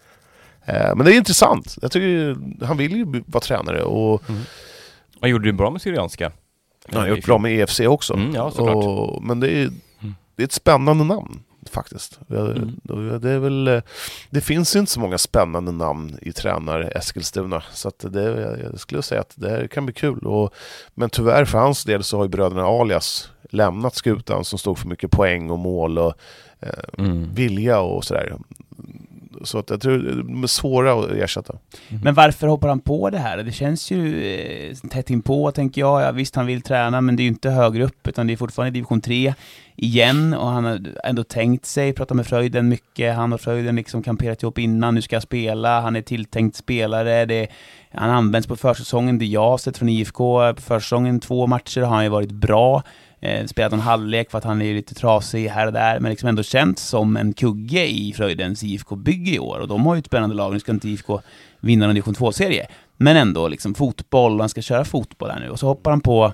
Eh, 0.64 0.94
Men 0.96 1.06
det 1.06 1.12
är 1.14 1.16
intressant, 1.16 1.76
jag 1.82 1.92
tycker 1.92 2.36
han 2.64 2.76
vill 2.76 2.96
ju 2.96 3.22
vara 3.26 3.40
tränare 3.40 3.82
och 3.82 4.22
Vad 5.20 5.30
gjorde 5.30 5.44
du 5.44 5.52
bra 5.52 5.70
med 5.70 5.82
Syrianska? 5.82 6.32
han 6.92 7.00
har 7.00 7.08
gjort 7.08 7.24
bra 7.26 7.38
med 7.38 7.52
EFC 7.52 7.80
också. 7.80 8.14
Mm, 8.14 8.34
ja, 8.34 8.50
såklart. 8.50 8.84
och, 8.84 9.22
men 9.24 9.40
det 9.40 9.50
är, 9.50 9.70
Mm. 10.00 10.14
det 10.36 10.42
är 10.42 10.44
ett 10.44 10.52
spännande 10.52 11.04
namn 11.04 11.40
faktiskt. 11.72 12.20
Det- 12.26 12.38
Mm. 12.38 13.20
Det, 13.20 13.30
är 13.30 13.38
väl, 13.38 13.68
eh, 13.68 13.82
det 14.30 14.40
finns 14.40 14.76
ju 14.76 14.80
inte 14.80 14.92
så 14.92 15.00
många 15.00 15.18
spännande 15.18 15.72
namn 15.72 16.18
i 16.22 16.32
tränar 16.32 16.92
Eskilstuna. 16.96 17.62
Så 17.72 17.88
att 17.88 18.04
det, 18.12 18.22
jag 18.72 18.80
skulle 18.80 19.02
säga 19.02 19.20
att 19.20 19.32
det 19.36 19.50
här 19.50 19.66
kan 19.66 19.84
bli 19.86 19.94
kul. 19.94 20.18
Och, 20.26 20.54
men 20.94 21.10
tyvärr 21.10 21.44
för 21.44 21.58
hans 21.58 21.84
del 21.84 22.02
så 22.04 22.16
har 22.16 22.24
ju 22.24 22.28
bröderna 22.28 22.64
Alias 22.66 23.30
lämnat 23.50 23.94
skutan 23.94 24.44
som 24.44 24.58
stod 24.58 24.78
för 24.78 24.88
mycket 24.88 25.10
poäng 25.10 25.50
och 25.50 25.58
mål 25.58 25.98
och 25.98 26.14
eh, 26.60 26.68
Mm. 27.04 27.34
vilja 27.34 27.80
och 27.80 28.04
sådär. 28.04 28.36
Så 29.42 29.58
att 29.58 29.70
jag 29.70 29.80
tror 29.80 29.98
de 29.98 30.42
är 30.42 30.46
svåra 30.46 30.92
att 30.92 31.10
ersätta. 31.10 31.54
Men 32.02 32.14
varför 32.14 32.46
hoppar 32.46 32.68
han 32.68 32.80
på 32.80 33.10
det 33.10 33.18
här? 33.18 33.36
Det 33.38 33.52
känns 33.52 33.90
ju 33.90 34.24
eh, 34.24 34.76
tätt 34.90 35.10
inpå, 35.10 35.50
tänker 35.50 35.80
jag. 35.80 36.02
Ja, 36.02 36.12
visst, 36.12 36.36
han 36.36 36.46
vill 36.46 36.62
träna, 36.62 37.00
men 37.00 37.16
det 37.16 37.20
är 37.20 37.24
ju 37.24 37.28
inte 37.28 37.50
högre 37.50 37.84
upp, 37.84 38.08
utan 38.08 38.26
det 38.26 38.32
är 38.32 38.36
fortfarande 38.36 38.70
division 38.70 39.00
3 39.00 39.34
igen. 39.76 40.34
Och 40.34 40.48
han 40.48 40.64
har 40.64 40.80
ändå 41.04 41.24
tänkt 41.24 41.66
sig, 41.66 41.92
pratat 41.92 42.16
med 42.16 42.26
Fröjden 42.26 42.68
mycket. 42.68 43.14
Han 43.14 43.32
och 43.32 43.40
Fröjden 43.40 43.76
liksom 43.76 44.02
kamperat 44.02 44.42
ihop 44.42 44.58
innan, 44.58 44.94
nu 44.94 45.02
ska 45.02 45.16
jag 45.16 45.22
spela. 45.22 45.80
Han 45.80 45.96
är 45.96 46.02
tilltänkt 46.02 46.56
spelare. 46.56 47.24
Det, 47.24 47.48
han 47.92 48.10
används 48.10 48.48
på 48.48 48.56
försäsongen, 48.56 49.18
det 49.18 49.26
jag 49.26 49.50
har 49.50 49.58
sett 49.58 49.78
från 49.78 49.88
IFK. 49.88 50.54
På 50.54 50.62
försäsongen, 50.62 51.20
två 51.20 51.46
matcher, 51.46 51.80
har 51.80 51.94
han 51.94 52.04
ju 52.04 52.10
varit 52.10 52.32
bra. 52.32 52.82
Eh, 53.20 53.46
spelat 53.46 53.72
en 53.72 53.80
halvlek 53.80 54.30
för 54.30 54.38
att 54.38 54.44
han 54.44 54.62
är 54.62 54.74
lite 54.74 54.94
trasig 54.94 55.48
här 55.48 55.66
och 55.66 55.72
där, 55.72 56.00
men 56.00 56.10
liksom 56.10 56.28
ändå 56.28 56.42
känts 56.42 56.82
som 56.82 57.16
en 57.16 57.32
kugge 57.32 57.86
i 57.86 58.12
Fröjdens 58.16 58.62
IFK-bygge 58.62 59.30
i 59.30 59.38
år. 59.38 59.58
Och 59.58 59.68
de 59.68 59.86
har 59.86 59.94
ju 59.94 59.98
ett 59.98 60.06
spännande 60.06 60.36
lag, 60.36 60.52
nu 60.52 60.60
ska 60.60 60.72
inte 60.72 60.88
IFK 60.88 61.20
vinna 61.60 61.86
någon 61.86 61.94
division 61.94 62.14
2-serie. 62.14 62.66
Men 62.96 63.16
ändå, 63.16 63.48
liksom 63.48 63.74
fotboll, 63.74 64.32
och 64.32 64.40
han 64.40 64.48
ska 64.48 64.62
köra 64.62 64.84
fotboll 64.84 65.30
här 65.30 65.40
nu. 65.40 65.48
Och 65.50 65.58
så 65.58 65.66
hoppar 65.66 65.90
han 65.90 66.00
på 66.00 66.32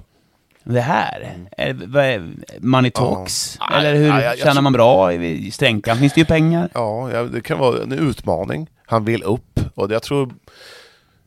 det 0.64 0.80
här. 0.80 1.36
Är, 1.58 1.72
vad 1.86 2.04
är, 2.04 2.32
money 2.60 2.90
talks? 2.90 3.56
Ja. 3.60 3.76
Eller 3.76 3.94
hur 3.94 4.06
Ja, 4.06 4.22
jag- 4.22 4.32
jag 4.32 4.38
tjänar 4.38 4.62
man 4.62 4.72
bra? 4.72 5.12
I 5.12 5.50
Stränkan 5.50 5.96
finns 5.96 6.12
det 6.14 6.20
ju 6.20 6.24
pengar. 6.24 6.68
Ja, 6.74 7.10
ja, 7.12 7.22
det 7.22 7.40
kan 7.40 7.58
vara 7.58 7.82
en 7.82 7.92
utmaning. 7.92 8.68
Han 8.86 9.04
vill 9.04 9.22
upp 9.22 9.60
och 9.74 9.92
jag 9.92 10.02
tror, 10.02 10.34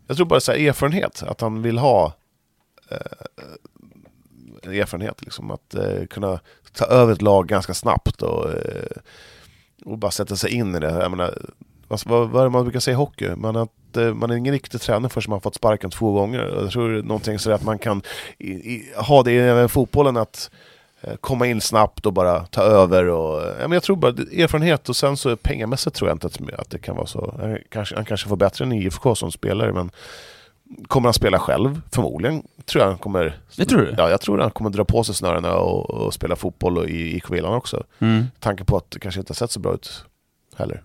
jag 0.07 0.17
tror 0.17 0.25
bara 0.25 0.39
så 0.39 0.51
här, 0.51 0.59
erfarenhet, 0.59 1.23
att 1.27 1.41
han 1.41 1.61
vill 1.61 1.77
ha 1.77 2.13
eh, 2.91 2.97
erfarenhet, 4.73 5.21
liksom, 5.21 5.51
att 5.51 5.75
eh, 5.75 6.05
kunna 6.09 6.39
ta 6.73 6.85
över 6.85 7.13
ett 7.13 7.21
lag 7.21 7.47
ganska 7.47 7.73
snabbt 7.73 8.21
och, 8.21 8.51
eh, 8.51 8.97
och 9.85 9.97
bara 9.97 10.11
sätta 10.11 10.35
sig 10.35 10.51
in 10.53 10.75
i 10.75 10.79
det. 10.79 10.91
Jag 10.91 11.11
menar, 11.11 11.37
vad, 11.87 12.01
vad, 12.05 12.29
vad 12.29 12.41
är 12.41 12.45
det 12.45 12.49
man 12.49 12.63
brukar 12.63 12.79
säga 12.79 12.93
i 12.93 12.97
hockey? 12.97 13.35
Man 13.35 13.55
att, 13.55 13.97
eh, 13.97 14.13
man 14.13 14.31
är 14.31 14.35
ingen 14.35 14.53
riktig 14.53 14.81
tränare 14.81 15.09
förrän 15.09 15.29
man 15.29 15.41
fått 15.41 15.55
sparken 15.55 15.89
två 15.89 16.11
gånger. 16.11 16.39
Jag 16.39 16.71
tror 16.71 16.89
det 16.89 16.99
är 16.99 17.03
någonting 17.03 17.39
sådär 17.39 17.55
att 17.55 17.63
man 17.63 17.79
kan 17.79 18.01
i, 18.37 18.51
i, 18.51 18.93
ha 18.95 19.23
det 19.23 19.63
i 19.63 19.67
fotbollen 19.67 20.17
att 20.17 20.51
eh, 21.01 21.15
komma 21.15 21.47
in 21.47 21.61
snabbt 21.61 22.05
och 22.05 22.13
bara 22.13 22.45
ta 22.45 22.61
över. 22.61 23.07
Och, 23.07 23.41
eh, 23.41 23.47
ja, 23.47 23.67
men 23.67 23.71
jag 23.71 23.83
tror 23.83 23.95
bara 23.95 24.11
erfarenhet 24.11 24.89
och 24.89 24.95
sen 24.95 25.17
så 25.17 25.35
pengamässigt 25.35 25.95
tror 25.95 26.09
jag 26.09 26.15
inte 26.15 26.27
att, 26.27 26.59
att 26.59 26.69
det 26.69 26.79
kan 26.79 26.95
vara 26.95 27.07
så. 27.07 27.35
Han 27.39 27.57
kanske, 27.69 27.95
han 27.95 28.05
kanske 28.05 28.29
får 28.29 28.35
bättre 28.35 28.65
än 28.65 28.71
IFK 28.71 29.15
som 29.15 29.31
spelare 29.31 29.73
men 29.73 29.91
Kommer 30.87 31.07
han 31.07 31.13
spela 31.13 31.39
själv? 31.39 31.81
Förmodligen 31.91 32.43
tror 32.65 32.83
jag 32.83 32.89
han 32.89 32.97
kommer... 32.97 33.39
Det 33.55 33.65
tror 33.65 33.81
du? 33.81 33.95
Ja, 33.97 34.09
jag 34.09 34.21
tror 34.21 34.37
han 34.39 34.51
kommer 34.51 34.69
dra 34.69 34.85
på 34.85 35.03
sig 35.03 35.15
snörena 35.15 35.53
och, 35.53 35.89
och 35.89 36.13
spela 36.13 36.35
fotboll 36.35 36.77
och 36.77 36.89
i 36.89 37.15
IK 37.15 37.31
Villan 37.31 37.53
också. 37.53 37.83
Mm. 37.99 38.25
Tanken 38.39 38.65
på 38.65 38.77
att 38.77 38.91
det 38.91 38.99
kanske 38.99 39.19
inte 39.19 39.31
har 39.31 39.35
sett 39.35 39.51
så 39.51 39.59
bra 39.59 39.73
ut 39.73 40.05
heller. 40.55 40.83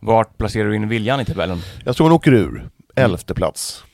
Vart 0.00 0.38
placerar 0.38 0.68
du 0.68 0.76
in 0.76 0.88
Viljan 0.88 1.20
i 1.20 1.24
tabellen? 1.24 1.58
Jag 1.84 1.96
tror 1.96 2.06
han 2.06 2.16
åker 2.16 2.32
ur. 2.32 2.68
Elfte 2.94 3.34
plats. 3.34 3.84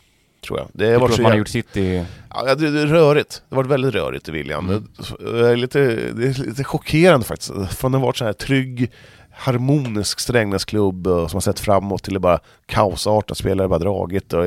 Tror 0.46 0.58
jag. 0.58 0.68
Det 0.72 0.84
har 0.84 0.92
Jag 0.92 1.00
varit 1.00 1.14
tror 1.14 1.20
att 1.20 1.22
man 1.22 1.32
har 1.32 1.38
gjort 1.38 1.48
sitt 1.48 1.76
i... 1.76 2.04
Ja, 2.30 2.54
det, 2.54 2.70
det 2.70 2.80
är 2.80 2.86
rörigt. 2.86 3.42
Det 3.48 3.54
har 3.54 3.62
varit 3.62 3.70
väldigt 3.70 3.94
rörigt 3.94 4.28
i 4.28 4.32
William. 4.32 4.68
Mm. 4.68 4.88
Det, 5.18 5.48
är 5.48 5.56
lite, 5.56 5.78
det 6.12 6.26
är 6.26 6.46
lite 6.46 6.64
chockerande 6.64 7.26
faktiskt. 7.26 7.52
Från 7.74 7.94
att 7.94 8.00
ha 8.00 8.06
varit 8.06 8.16
så 8.16 8.24
här 8.24 8.32
trygg, 8.32 8.90
harmonisk 9.38 10.20
Strängnäsklubb 10.20 11.06
eh, 11.06 11.26
som 11.26 11.36
har 11.36 11.40
sett 11.40 11.60
framåt 11.60 12.02
till 12.02 12.16
att 12.16 12.22
bara 12.22 12.40
kaosartat, 12.66 13.38
spelare 13.38 13.68
bara 13.68 13.78
dragit 13.78 14.32
och 14.32 14.44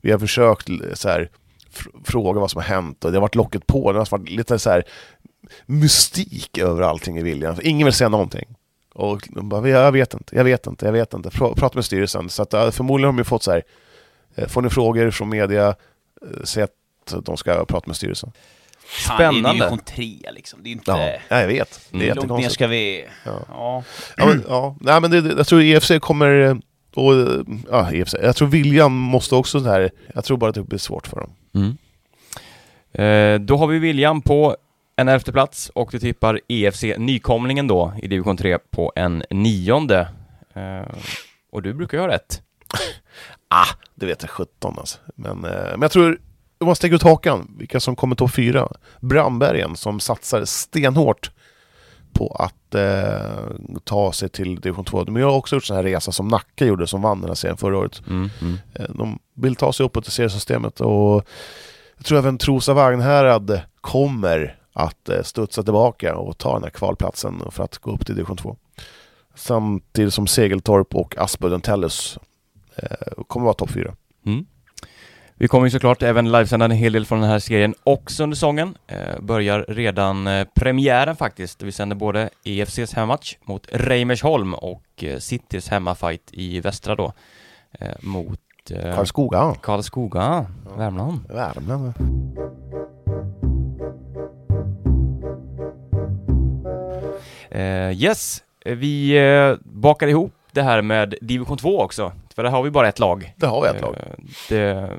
vi 0.00 0.10
har 0.10 0.18
försökt 0.18 0.68
så 0.94 1.08
här, 1.08 1.30
fråga 2.04 2.40
vad 2.40 2.50
som 2.50 2.58
har 2.58 2.68
hänt 2.68 3.04
och 3.04 3.12
det 3.12 3.16
har 3.16 3.22
varit 3.22 3.34
locket 3.34 3.66
på. 3.66 3.92
Det 3.92 3.98
har 3.98 4.08
varit 4.10 4.30
lite 4.30 4.58
så 4.58 4.70
här 4.70 4.84
mystik 5.66 6.58
över 6.58 6.82
allting 6.82 7.18
i 7.18 7.22
viljan, 7.22 7.58
Ingen 7.62 7.84
vill 7.84 7.94
säga 7.94 8.08
någonting. 8.08 8.56
Och 8.94 9.28
de 9.30 9.48
bara, 9.48 9.68
jag 9.68 9.92
vet 9.92 10.14
inte, 10.14 10.36
jag 10.36 10.44
vet 10.44 10.66
inte, 10.66 10.86
jag 10.86 10.92
vet 10.92 11.14
inte. 11.14 11.30
Prata 11.30 11.70
med 11.74 11.84
styrelsen. 11.84 12.28
Så 12.28 12.42
att, 12.42 12.54
eh, 12.54 12.70
förmodligen 12.70 13.06
har 13.06 13.12
de 13.12 13.18
ju 13.18 13.24
fått 13.24 13.42
så 13.42 13.50
här, 13.50 13.62
eh, 14.34 14.48
får 14.48 14.62
ni 14.62 14.70
frågor 14.70 15.10
från 15.10 15.28
media, 15.28 15.74
säg 16.44 16.62
att 16.62 16.70
de 17.22 17.36
ska 17.36 17.64
prata 17.64 17.86
med 17.86 17.96
styrelsen. 17.96 18.32
Fan, 18.86 19.16
det 19.18 19.24
är 19.24 19.30
Spännande. 19.32 19.52
division 19.64 19.78
3 19.78 20.18
liksom. 20.32 20.62
Det 20.62 20.68
är 20.68 20.72
inte... 20.72 20.90
Ja, 20.90 21.12
ja 21.28 21.40
jag 21.40 21.46
vet. 21.48 21.80
Det 21.90 21.96
är 21.96 22.00
Mm. 22.02 22.08
Hur 22.08 22.14
långt 22.14 22.28
ner 22.28 22.44
jättekonstigt. 22.44 22.54
ska 22.54 22.66
vi... 22.66 23.04
Ja. 23.24 23.40
Ja. 23.48 23.82
Ja, 24.16 24.26
men, 24.26 24.44
ja. 24.48 24.76
Nej, 24.80 25.00
men 25.00 25.10
det, 25.10 25.34
jag 25.36 25.46
tror 25.46 25.62
EFC 25.62 25.90
kommer... 26.00 26.40
eh, 26.40 26.56
Och, 26.94 27.12
ja, 27.70 27.92
EFC. 27.92 28.14
Jag 28.22 28.36
tror 28.36 28.48
William 28.48 28.92
måste 28.92 29.34
också 29.34 29.60
så 29.60 29.68
här... 29.68 29.90
Jag 30.14 30.24
tror 30.24 30.36
bara 30.36 30.48
att 30.48 30.54
det 30.54 30.62
blir 30.62 30.78
svårt 30.78 31.06
för 31.06 31.16
dem. 31.20 31.30
Mm. 31.54 31.76
Eh, 32.92 33.40
då 33.46 33.56
har 33.56 33.66
vi 33.66 33.78
William 33.78 34.22
på 34.22 34.56
en 34.96 35.08
elfte 35.08 35.32
plats 35.32 35.70
och 35.74 35.88
du 35.92 35.98
tippar 35.98 36.40
EFC 36.48 36.82
Nykomlingen 36.98 37.66
då 37.66 37.92
i 38.02 38.08
division 38.08 38.36
3 38.36 38.58
på 38.70 38.92
en 38.96 39.22
nionde. 39.30 40.08
Eh, 40.54 40.94
och 41.52 41.62
du 41.62 41.74
brukar 41.74 41.98
ju 41.98 42.02
ha 42.02 42.08
rätt. 42.08 42.42
Ah, 43.54 43.66
det 43.94 44.06
vet 44.06 44.22
jag 44.22 44.30
17 44.30 44.74
alltså. 44.78 44.98
Men, 45.16 45.44
eh, 45.44 45.50
men 45.70 45.82
jag 45.82 45.90
tror... 45.90 46.18
Om 46.62 46.66
man 46.66 46.76
sticker 46.76 46.96
ut 46.96 47.02
hakan, 47.02 47.54
vilka 47.58 47.80
som 47.80 47.96
kommer 47.96 48.16
topp 48.16 48.34
fyra. 48.34 48.68
Brandbergen 49.00 49.76
som 49.76 50.00
satsar 50.00 50.44
stenhårt 50.44 51.30
på 52.12 52.36
att 52.38 52.74
eh, 52.74 53.80
ta 53.84 54.12
sig 54.12 54.28
till 54.28 54.60
division 54.60 54.84
2. 54.84 55.04
Men 55.04 55.16
jag 55.22 55.30
har 55.30 55.36
också 55.36 55.56
gjort 55.56 55.64
sån 55.64 55.76
här 55.76 55.82
resa 55.84 56.12
som 56.12 56.28
Nacka 56.28 56.64
gjorde 56.66 56.86
som 56.86 57.02
vann 57.02 57.20
den 57.20 57.30
här 57.30 57.34
serien 57.34 57.56
förra 57.56 57.78
året. 57.78 58.02
Mm. 58.08 58.30
Mm. 58.40 58.58
Eh, 58.74 58.86
De 58.88 59.18
vill 59.34 59.56
ta 59.56 59.72
sig 59.72 59.86
uppåt 59.86 60.08
i 60.08 60.10
seriesystemet 60.10 60.80
och 60.80 61.26
jag 61.96 62.04
tror 62.04 62.18
även 62.18 62.38
Trosa 62.38 62.74
Vagnhärad 62.74 63.60
kommer 63.80 64.58
att 64.72 65.08
eh, 65.08 65.22
studsa 65.22 65.62
tillbaka 65.62 66.16
och 66.16 66.38
ta 66.38 66.54
den 66.54 66.62
här 66.62 66.70
kvalplatsen 66.70 67.42
för 67.50 67.64
att 67.64 67.78
gå 67.78 67.90
upp 67.90 68.06
till 68.06 68.14
division 68.14 68.36
2. 68.36 68.56
Samtidigt 69.34 70.14
som 70.14 70.26
Segeltorp 70.26 70.94
och 70.94 71.18
Aspudden 71.18 71.60
Tellus 71.60 72.18
eh, 72.76 73.22
kommer 73.26 73.44
vara 73.44 73.54
topp 73.54 73.70
fyra. 73.70 73.94
Mm. 74.26 74.46
Vi 75.42 75.48
kommer 75.48 75.66
ju 75.66 75.70
såklart 75.70 76.02
även 76.02 76.32
livesända 76.32 76.64
en 76.64 76.70
hel 76.70 76.92
del 76.92 77.06
från 77.06 77.20
den 77.20 77.30
här 77.30 77.38
serien 77.38 77.74
också 77.84 78.22
under 78.22 78.34
säsongen. 78.34 78.74
Eh, 78.86 79.20
börjar 79.20 79.64
redan 79.68 80.26
eh, 80.26 80.46
premiären 80.54 81.16
faktiskt. 81.16 81.62
Vi 81.62 81.72
sänder 81.72 81.96
både 81.96 82.30
EFCs 82.44 82.94
hemmatch 82.94 83.36
mot 83.44 83.68
Reimersholm 83.72 84.54
och 84.54 85.04
eh, 85.04 85.18
Citys 85.18 85.68
hemmafight 85.68 86.30
i 86.32 86.60
västra 86.60 86.94
då. 86.94 87.12
Eh, 87.72 87.88
mot 88.00 88.40
Karlskoga. 88.94 89.54
Karlskoga, 89.62 90.46
Värmland. 90.76 91.20
Värmland. 91.28 91.92
Yes, 97.94 98.42
vi 98.64 99.18
bakar 99.62 100.06
ihop 100.06 100.32
det 100.52 100.62
här 100.62 100.82
med 100.82 101.14
division 101.20 101.58
2 101.58 101.80
också. 101.80 102.12
För 102.34 102.42
där 102.42 102.50
har 102.50 102.62
vi 102.62 102.70
bara 102.70 102.88
ett 102.88 102.98
lag. 102.98 103.34
Det 103.36 103.46
har 103.46 103.62
vi 103.62 103.68
ett 103.68 103.80
lag. 103.80 103.96
Det 104.48 104.90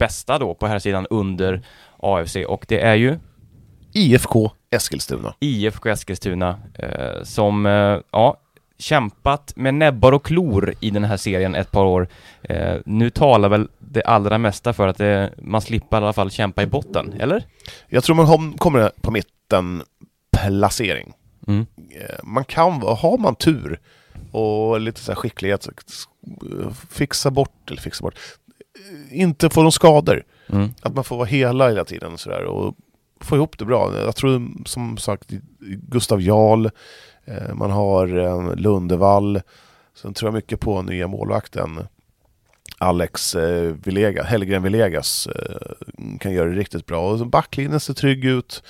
bästa 0.00 0.38
då 0.38 0.54
på 0.54 0.66
här 0.66 0.78
sidan 0.78 1.06
under 1.10 1.62
AFC 1.98 2.36
och 2.48 2.64
det 2.68 2.80
är 2.80 2.94
ju 2.94 3.18
IFK 3.92 4.50
Eskilstuna. 4.70 5.34
IFK 5.40 5.88
Eskilstuna 5.88 6.58
eh, 6.74 7.22
som, 7.22 7.66
eh, 7.66 7.98
ja, 8.12 8.36
kämpat 8.78 9.52
med 9.56 9.74
näbbar 9.74 10.12
och 10.12 10.24
klor 10.24 10.74
i 10.80 10.90
den 10.90 11.04
här 11.04 11.16
serien 11.16 11.54
ett 11.54 11.70
par 11.70 11.84
år. 11.84 12.08
Eh, 12.42 12.76
nu 12.84 13.10
talar 13.10 13.48
väl 13.48 13.68
det 13.78 14.02
allra 14.02 14.38
mesta 14.38 14.72
för 14.72 14.88
att 14.88 14.98
det, 14.98 15.32
man 15.42 15.60
slipper 15.60 15.96
i 16.00 16.04
alla 16.04 16.12
fall 16.12 16.30
kämpa 16.30 16.62
i 16.62 16.66
botten, 16.66 17.12
eller? 17.20 17.44
Jag 17.88 18.04
tror 18.04 18.16
man 18.16 18.26
har- 18.26 18.58
kommer 18.58 18.90
på 19.02 19.10
mitten 19.10 19.82
placering. 20.32 21.12
Mm. 21.46 21.66
Eh, 22.00 22.16
Man 22.24 22.44
kan, 22.44 22.72
har 22.82 23.18
man 23.18 23.34
tur 23.34 23.80
och 24.32 24.80
lite 24.80 25.00
så 25.00 25.12
här 25.12 25.16
skicklighet, 25.16 25.68
fixa 26.90 27.30
bort, 27.30 27.70
eller 27.70 27.80
fixa 27.80 28.02
bort, 28.02 28.14
eh, 28.14 28.20
inte 29.10 29.50
få 29.50 29.62
någon 29.62 29.72
skador. 29.72 30.22
Mm. 30.48 30.68
Att 30.82 30.94
man 30.94 31.04
får 31.04 31.16
vara 31.16 31.26
hela 31.26 31.68
hela 31.68 31.84
tiden 31.84 32.18
sådär 32.18 32.44
och 32.44 32.76
få 33.20 33.36
ihop 33.36 33.58
det 33.58 33.64
bra. 33.64 33.92
Jag 34.04 34.16
tror 34.16 34.48
som 34.66 34.96
sagt 34.96 35.30
Gustav 35.88 36.22
Jarl, 36.22 36.66
eh, 37.24 37.54
man 37.54 37.70
har 37.70 38.18
eh, 38.18 38.54
Lundevall, 38.56 39.40
sen 39.94 40.14
tror 40.14 40.26
jag 40.28 40.34
mycket 40.34 40.60
på 40.60 40.82
nya 40.82 41.08
målvakten 41.08 41.80
Alex 42.78 43.34
eh, 43.34 43.74
Villega, 43.84 44.22
Hellgren 44.22 44.62
Villegas 44.62 45.26
eh, 45.26 46.16
kan 46.20 46.32
göra 46.32 46.48
det 46.48 46.56
riktigt 46.56 46.86
bra. 46.86 47.10
Och 47.10 47.26
backlinjen 47.26 47.80
ser 47.80 47.94
trygg 47.94 48.24
ut. 48.24 48.62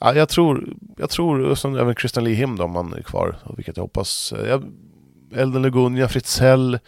Ja, 0.00 0.14
jag 0.14 0.28
tror, 0.28 0.68
jag 0.96 1.10
tror, 1.10 1.40
och 1.40 1.58
sen 1.58 1.76
även 1.76 1.94
Christian 1.94 2.24
Lihim 2.24 2.56
då, 2.56 2.64
om 2.64 2.76
han 2.76 2.92
är 2.92 3.02
kvar, 3.02 3.38
vilket 3.56 3.76
jag 3.76 3.84
hoppas. 3.84 4.32
Eh, 4.32 4.48
Jag, 4.48 4.64
Elden 5.34 5.62
Lugunja, 5.62 6.08
Fritzell. 6.08 6.78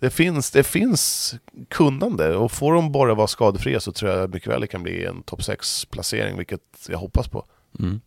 Det 0.00 0.10
finns, 0.10 0.50
det 0.50 0.62
finns 0.62 1.34
kunnande 1.68 2.36
och 2.36 2.52
får 2.52 2.74
de 2.74 2.92
bara 2.92 3.14
vara 3.14 3.26
skadefria 3.26 3.80
så 3.80 3.92
tror 3.92 4.10
jag 4.10 4.34
mycket 4.34 4.48
väl 4.48 4.60
det 4.60 4.66
kan 4.66 4.82
bli 4.82 5.04
en 5.04 5.22
topp 5.22 5.40
6-placering, 5.40 6.36
vilket 6.36 6.60
jag 6.88 6.98
hoppas 6.98 7.28
på. 7.28 7.44
Mm. 7.78 8.00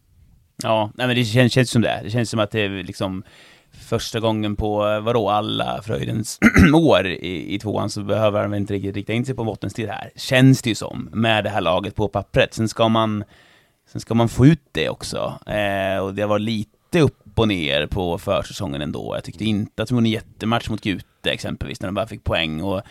Ja, 0.63 0.91
nej 0.95 1.07
men 1.07 1.15
det 1.15 1.25
känns, 1.25 1.53
känns 1.53 1.69
som 1.69 1.81
det. 1.81 1.99
Det 2.03 2.09
känns 2.09 2.29
som 2.29 2.39
att 2.39 2.51
det 2.51 2.59
är 2.59 2.83
liksom 2.83 3.23
första 3.71 4.19
gången 4.19 4.55
på, 4.55 4.77
vadå, 4.77 5.29
alla 5.29 5.81
Fröjdens 5.81 6.39
år 6.73 7.07
i, 7.07 7.55
i 7.55 7.59
tvåan 7.59 7.89
så 7.89 8.03
behöver 8.03 8.41
han 8.41 8.51
väl 8.51 8.59
inte 8.59 8.73
riktigt 8.73 8.95
rikta 8.95 9.13
in 9.13 9.25
sig 9.25 9.35
på 9.35 9.43
bottenstrid 9.43 9.89
här. 9.89 10.11
Känns 10.15 10.61
det 10.61 10.69
ju 10.69 10.75
som, 10.75 11.09
med 11.13 11.43
det 11.43 11.49
här 11.49 11.61
laget 11.61 11.95
på 11.95 12.07
pappret. 12.07 12.53
Sen 12.53 12.69
ska 12.69 12.87
man, 12.87 13.23
sen 13.91 14.01
ska 14.01 14.13
man 14.13 14.29
få 14.29 14.45
ut 14.45 14.63
det 14.71 14.89
också. 14.89 15.39
Eh, 15.45 15.97
och 15.97 16.13
det 16.13 16.25
var 16.25 16.39
lite 16.39 16.77
upp 16.99 17.39
och 17.39 17.47
ner 17.47 17.87
på 17.87 18.17
försäsongen 18.17 18.81
ändå. 18.81 19.15
Jag 19.15 19.23
tyckte 19.23 19.45
inte 19.45 19.83
att 19.83 19.89
de 19.89 19.95
gjorde 19.95 20.07
en 20.07 20.11
jättematch 20.11 20.69
mot 20.69 20.81
Gute 20.81 21.31
exempelvis, 21.31 21.81
när 21.81 21.87
de 21.87 21.95
bara 21.95 22.07
fick 22.07 22.23
poäng. 22.23 22.61
Och, 22.61 22.81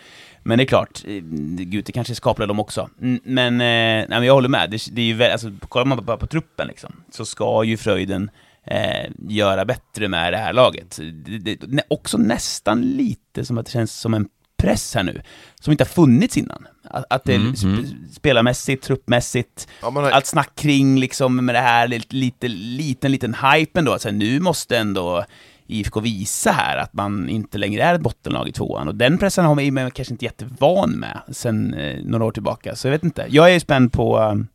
men 0.43 0.57
det 0.57 0.63
är 0.63 0.65
klart, 0.65 1.03
eh, 1.07 1.21
Gute 1.63 1.91
kanske 1.91 2.15
skapade 2.15 2.47
dem 2.47 2.59
också. 2.59 2.89
Men, 3.23 3.53
eh, 3.53 3.57
nej, 3.65 4.05
men 4.09 4.23
jag 4.23 4.33
håller 4.33 4.49
med. 4.49 4.71
Det, 4.71 4.85
det 4.91 5.01
är 5.01 5.05
ju 5.05 5.13
väl, 5.13 5.31
alltså, 5.31 5.51
kollar 5.69 5.85
man 5.85 6.05
bara 6.05 6.17
på 6.17 6.27
truppen 6.27 6.67
liksom, 6.67 7.03
så 7.11 7.25
ska 7.25 7.63
ju 7.63 7.77
Fröjden 7.77 8.29
eh, 8.65 9.11
göra 9.29 9.65
bättre 9.65 10.07
med 10.07 10.33
det 10.33 10.37
här 10.37 10.53
laget. 10.53 10.99
Det, 11.25 11.55
det, 11.55 11.83
också 11.87 12.17
nästan 12.17 12.81
lite 12.81 13.45
som 13.45 13.57
att 13.57 13.65
det 13.65 13.71
känns 13.71 13.99
som 13.99 14.13
en 14.13 14.29
press 14.57 14.95
här 14.95 15.03
nu, 15.03 15.21
som 15.61 15.71
inte 15.71 15.83
har 15.83 15.89
funnits 15.89 16.37
innan. 16.37 16.67
Att, 16.83 17.05
att 17.09 17.23
det 17.23 17.35
Mm, 17.35 17.53
sp- 17.53 17.65
mm. 17.65 17.85
spelarmässigt, 18.11 18.83
truppmässigt, 18.83 19.67
Ja, 19.81 19.89
har, 19.89 20.11
allt 20.11 20.25
snack 20.25 20.55
kring 20.55 20.99
liksom 20.99 21.45
med 21.45 21.55
det 21.55 21.59
här 21.59 21.87
lite, 21.87 22.15
lite 22.15 22.47
liten, 22.47 23.11
liten 23.11 23.35
hypen 23.51 23.85
då, 23.85 23.93
att 23.93 24.01
så 24.01 24.07
här, 24.09 24.15
nu 24.15 24.39
måste 24.39 24.77
ändå 24.77 25.25
IFK 25.67 25.99
visa 25.99 26.51
här 26.51 26.77
att 26.77 26.93
man 26.93 27.29
inte 27.29 27.57
längre 27.57 27.83
är 27.83 27.95
ett 27.95 28.01
bottenlag 28.01 28.47
i 28.47 28.51
tvåan. 28.51 28.87
Och 28.87 28.95
den 28.95 29.17
pressen 29.17 29.45
har 29.45 29.55
man 29.55 29.73
man 29.73 29.91
kanske 29.91 30.13
inte 30.13 30.25
jättevan 30.25 30.91
med 30.91 31.19
sen 31.31 31.73
eh, 31.73 32.03
några 32.03 32.25
år 32.25 32.31
tillbaka. 32.31 32.75
Så 32.75 32.87
jag 32.87 32.91
vet 32.91 33.03
inte. 33.03 33.25
Jag 33.29 33.55
är 33.55 33.59
spänd 33.59 33.91
på 33.93 34.19
um, 34.19 34.47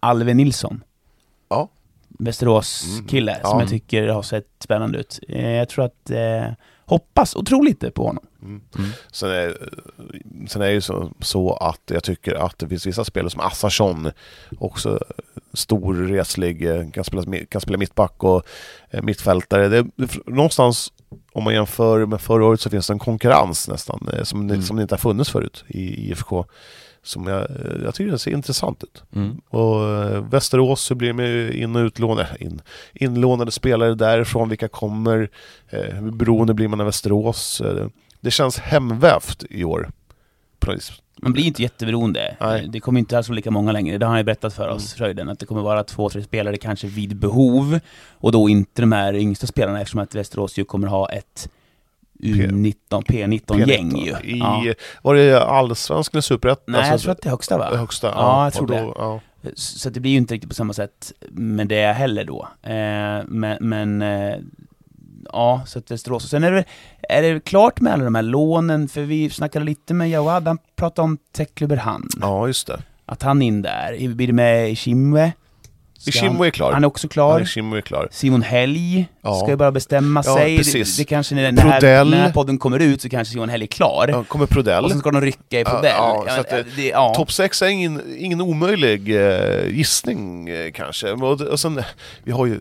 Alve 0.00 0.34
Nilsson. 0.34 0.84
Ja. 1.48 1.68
Västerås-kille, 2.08 3.32
Mm, 3.32 3.46
som 3.46 3.58
ja. 3.58 3.62
jag 3.62 3.70
tycker 3.70 4.08
har 4.08 4.22
sett 4.22 4.46
spännande 4.58 4.98
ut. 4.98 5.20
Eh, 5.28 5.50
jag 5.50 5.68
tror 5.68 5.84
att, 5.84 6.10
eh, 6.10 6.52
hoppas 6.90 7.34
och 7.34 7.46
tror 7.46 7.64
lite 7.64 7.90
på 7.90 8.06
honom. 8.06 8.24
mm. 8.42 8.60
Mm. 8.78 8.90
Sen 9.12 9.30
är, 9.30 9.56
sen 10.48 10.62
är 10.62 10.66
det 10.66 10.72
ju 10.72 10.80
så, 10.80 11.12
så 11.20 11.52
att 11.52 11.80
jag 11.86 12.04
tycker 12.04 12.34
att 12.34 12.58
det 12.58 12.68
finns 12.68 12.86
vissa 12.86 13.04
spelare 13.04 13.30
som 13.30 13.40
Assarsson, 13.40 14.10
också 14.58 14.98
stor, 15.52 15.94
reslig, 15.94 16.68
kan 16.94 17.04
spela, 17.04 17.24
kan 17.48 17.60
spela 17.60 17.78
mittback 17.78 18.24
och 18.24 18.42
eh, 18.90 19.02
mittfältare. 19.02 19.68
Det, 19.68 19.86
det, 19.96 20.16
någonstans 20.26 20.92
om 21.32 21.44
man 21.44 21.54
jämför 21.54 22.06
med 22.06 22.20
förra 22.20 22.44
året 22.44 22.60
så 22.60 22.70
finns 22.70 22.86
det 22.86 22.92
en 22.92 22.98
konkurrens 22.98 23.68
nästan, 23.68 24.08
eh, 24.12 24.22
som, 24.22 24.40
Mm. 24.50 24.62
som 24.62 24.76
det 24.76 24.82
inte 24.82 24.94
har 24.94 24.98
funnits 24.98 25.30
förut 25.30 25.64
i 25.68 26.10
IFK. 26.10 26.44
Som 27.02 27.26
jag, 27.26 27.40
eh, 27.40 27.82
jag 27.84 27.94
tycker 27.94 28.12
det 28.12 28.18
ser 28.18 28.30
intressant 28.30 28.84
ut. 28.84 29.02
Mm. 29.14 29.40
Och 29.48 29.88
eh, 29.88 30.24
Västerås 30.24 30.80
så 30.80 30.94
blir 30.94 31.12
med 31.12 31.54
in 31.54 31.76
och 31.76 31.80
utlånade, 31.80 32.28
in, 32.40 32.62
inlånade 32.92 33.50
spelare 33.50 33.94
därifrån, 33.94 34.48
vilka 34.48 34.68
kommer, 34.68 35.30
eh, 35.68 35.80
hur 35.80 36.10
beroende 36.10 36.54
blir 36.54 36.68
man 36.68 36.80
av 36.80 36.86
Västerås? 36.86 37.60
Eh, 37.60 37.86
det 38.20 38.30
känns 38.30 38.58
hemvävt 38.58 39.44
i 39.50 39.64
år. 39.64 39.90
Man 41.22 41.32
blir 41.32 41.44
inte 41.44 41.62
jätteberoende. 41.62 42.36
Nej. 42.40 42.68
Det 42.68 42.80
kommer 42.80 43.00
inte 43.00 43.16
alls 43.16 43.28
vara 43.28 43.36
lika 43.36 43.50
många 43.50 43.72
längre. 43.72 43.98
Det 43.98 44.06
har 44.06 44.10
han 44.10 44.20
ju 44.20 44.24
berättat 44.24 44.54
för 44.54 44.68
oss, 44.68 44.94
Fröjden, 44.94 45.28
att 45.28 45.38
det 45.38 45.46
kommer 45.46 45.62
vara 45.62 45.84
två, 45.84 46.08
tre 46.08 46.22
spelare 46.22 46.56
kanske 46.56 46.86
vid 46.86 47.16
behov. 47.16 47.80
Och 48.10 48.32
då 48.32 48.48
inte 48.48 48.82
de 48.82 48.92
här 48.92 49.14
yngsta 49.14 49.46
spelarna 49.46 49.80
eftersom 49.80 50.00
att 50.00 50.14
Västerås 50.14 50.58
ju 50.58 50.64
kommer 50.64 50.88
ha 50.88 51.10
ett 51.10 51.48
U19, 52.22 52.74
P19-gäng 52.90 53.96
ju. 54.04 54.10
I, 54.24 54.38
Ja. 54.38 54.74
Var 55.02 55.14
det 55.14 55.42
allsvenskan 55.42 56.12
eller 56.18 56.22
superettan? 56.22 56.64
Nej, 56.66 56.80
jag 56.80 56.92
Alltså, 56.92 57.04
tror 57.04 57.12
att 57.12 57.22
det 57.22 57.28
är 57.28 57.30
högsta 57.30 57.58
va? 57.58 57.76
högsta. 57.76 58.06
Ja, 58.08 58.44
jag 58.44 58.52
tror 58.52 58.66
då, 58.66 58.74
det. 58.74 58.80
Ja. 58.80 59.20
Så 59.54 59.90
det 59.90 60.00
blir 60.00 60.10
ju 60.12 60.16
inte 60.18 60.34
riktigt 60.34 60.50
på 60.50 60.54
samma 60.54 60.72
sätt 60.72 61.12
med 61.30 61.68
det 61.68 61.92
heller 61.92 62.24
då. 62.24 62.48
Eh, 62.62 63.24
men, 63.26 63.56
men 63.60 64.02
eh, 64.02 64.34
ja, 65.32 65.62
så 65.66 65.78
att 65.78 65.90
Västerås. 65.90 66.24
Och 66.24 66.30
sen 66.30 66.44
är 66.44 66.52
det, 66.52 66.64
är 67.08 67.22
det 67.22 67.40
klart 67.44 67.80
med 67.80 67.92
alla 67.92 68.04
de 68.04 68.14
här 68.14 68.22
lånen, 68.22 68.88
för 68.88 69.00
vi 69.02 69.30
snackade 69.30 69.64
lite 69.64 69.94
med 69.94 70.10
Jawad, 70.10 70.46
han 70.48 70.58
pratade 70.76 71.04
om 71.04 71.18
Tekluberhan. 71.36 72.08
ja, 72.20 72.46
just 72.46 72.66
det. 72.66 72.82
Att 73.06 73.22
han 73.22 73.42
är 73.42 73.46
in 73.46 73.62
där. 73.62 74.08
Blir 74.14 74.26
det 74.26 74.32
med 74.32 74.70
Ishimwe? 74.70 75.32
Ishimwe 76.08 76.46
är 76.46 76.50
klar. 76.50 76.72
Han, 76.72 76.84
är 76.84 76.88
också 76.88 77.08
klar. 77.08 77.40
Ishimwe 77.40 77.76
är 77.78 77.80
klar. 77.80 78.08
Simon 78.10 78.42
Helg 78.42 79.06
Ja. 79.22 79.34
ska 79.34 79.48
ju 79.50 79.56
bara 79.56 79.72
bestämma 79.72 80.22
Ja, 80.26 80.36
sig. 80.36 80.56
precis. 80.58 80.96
Det, 80.96 81.02
det 81.02 81.04
kanske 81.06 81.34
när, 81.34 81.52
när, 81.52 81.62
här, 81.62 81.80
Prodell. 81.80 82.10
när 82.10 82.16
den 82.16 82.26
här 82.26 82.32
podden 82.32 82.58
kommer 82.58 82.78
ut 82.78 83.02
så 83.02 83.08
kanske 83.08 83.32
Simon 83.32 83.48
Helg 83.48 83.64
är 83.64 83.66
klar. 83.66 84.08
Ja, 84.08 84.24
kommer 84.24 84.46
Prodell. 84.46 84.84
Och 84.84 84.90
sen 84.90 85.00
ska 85.00 85.10
de 85.10 85.20
rycka 85.20 85.60
i 85.60 85.64
Prodell. 85.64 85.92
ja, 85.96 86.24
Ja, 86.50 86.62
det- 86.76 86.88
ja. 86.88 87.14
Topp 87.16 87.32
6 87.32 87.62
är 87.62 87.66
ingen, 87.66 88.02
ingen 88.18 88.40
omöjlig 88.40 89.16
eh, 89.16 89.68
gissning 89.68 90.48
eh, 90.48 90.70
kanske. 90.72 91.10
Och, 91.12 91.40
och 91.40 91.60
sen, 91.60 91.82
vi 92.24 92.32
har 92.32 92.46
ju 92.46 92.52
eh, 92.54 92.60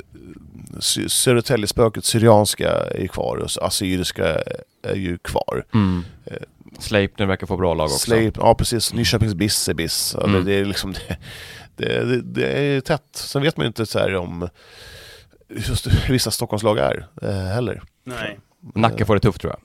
Sy- 0.80 1.10
Södertäljespöket, 1.10 2.06
Syrianska 2.06 2.70
är 2.96 3.08
kvar 3.08 3.38
och 3.38 3.50
Assyriska 3.68 4.26
är 4.88 4.96
ju 4.96 5.18
kvar. 5.18 5.66
Mm. 5.74 6.04
Eh, 6.26 6.34
Sleipner 6.80 7.26
verkar 7.26 7.48
få 7.48 7.58
bra 7.58 7.74
lag 7.74 7.86
också. 7.86 7.98
Slave, 7.98 8.32
ja 8.36 8.56
precis, 8.56 8.94
Nyköpings 8.94 9.34
BIS 9.34 9.70
är 9.70 9.74
BIS. 9.74 10.16
Ja, 10.18 10.24
Mm. 10.28 10.46
det, 10.46 10.52
det 10.52 10.60
är 10.60 10.66
liksom 10.66 10.94
det, 10.94 11.18
det, 11.86 12.22
det, 12.22 12.46
är 12.76 12.82
tätt. 12.82 13.04
Sen 13.12 13.42
vet 13.42 13.58
man 13.58 13.64
ju 13.64 13.68
inte 13.68 13.86
så 13.86 14.00
här 14.00 14.16
om 14.16 14.50
just 15.50 15.88
hur 15.88 16.14
vissa 16.14 16.32
Stockholmslag 16.32 16.78
är 16.78 17.08
eh, 17.22 17.30
heller. 17.32 17.82
Nej. 18.04 18.40
Nacka 18.76 19.06
får 19.06 19.14
det 19.16 19.20
tufft 19.22 19.42
tror 19.42 19.54
jag. 19.54 19.60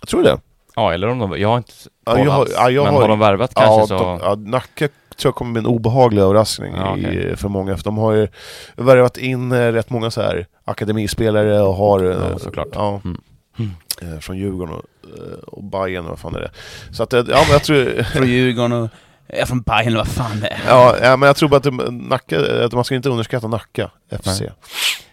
Jag 0.00 0.08
tror 0.08 0.22
det. 0.22 0.38
Ja, 0.76 0.92
eller 0.94 1.08
om 1.08 1.18
de... 1.18 1.40
Jag 1.40 1.48
har 1.48 1.56
inte 1.56 1.72
Ja, 2.06 2.18
jag 2.18 2.30
har- 2.30 2.48
ja, 2.54 2.70
jag 2.70 2.84
men 2.84 2.94
har- 2.94 3.00
har 3.00 3.08
de 3.08 3.18
värvat 3.18 3.54
kanske 3.54 3.80
ja, 3.94 3.98
så... 3.98 4.04
de, 4.04 4.18
ja, 4.22 4.34
Nacka 4.34 4.88
tror 5.16 5.28
jag 5.30 5.34
kommer 5.34 5.52
bli 5.52 5.58
en 5.58 5.66
obehaglig 5.66 6.22
överraskning 6.22 6.74
Ja, 6.76 6.96
i, 6.96 7.00
okej. 7.06 7.36
för 7.36 7.48
många. 7.48 7.76
För 7.76 7.84
de 7.84 7.98
har 7.98 8.12
ju 8.12 8.28
värvat 8.76 9.16
in 9.16 9.52
eh, 9.52 9.72
rätt 9.72 9.90
många 9.90 10.10
så 10.10 10.20
här 10.22 10.46
akademispelare 10.64 11.60
och 11.62 11.74
har... 11.74 12.04
eh, 12.10 12.28
Ja, 12.32 12.38
såklart. 12.38 12.68
Ja, 12.72 13.00
Mm. 13.04 13.20
Mm. 13.58 13.70
eh, 14.14 14.20
från 14.20 14.36
Djurgården 14.38 14.74
och, 14.74 14.84
eh, 15.18 15.38
och 15.46 15.64
Bayern 15.64 16.04
och 16.04 16.10
vad 16.10 16.18
fan 16.18 16.34
är 16.34 16.40
det? 16.40 16.50
Så 16.92 17.02
att, 17.02 17.12
eh, 17.12 17.18
ja 17.28 17.38
men 17.44 17.52
jag 17.52 17.62
tror... 17.64 18.02
Från 18.02 18.26
Djurgården 18.26 18.72
och... 18.72 18.88
Ja, 19.28 19.46
från 19.46 19.60
Bayern 19.62 19.86
eller 19.86 19.98
vad 19.98 20.08
fan 20.08 20.40
det 20.40 20.46
är. 20.48 20.60
Ja, 20.66 20.96
ja, 21.02 21.16
men 21.16 21.26
jag 21.26 21.36
tror 21.36 21.48
bara 21.48 21.56
att 21.56 21.62
det- 21.62 21.90
Nacka, 21.90 22.64
att 22.64 22.72
man 22.72 22.84
ska 22.84 22.94
inte 22.94 23.08
underskatta 23.08 23.48
Nacka 23.48 23.90
FC. 24.10 24.26
Nej. 24.40 24.52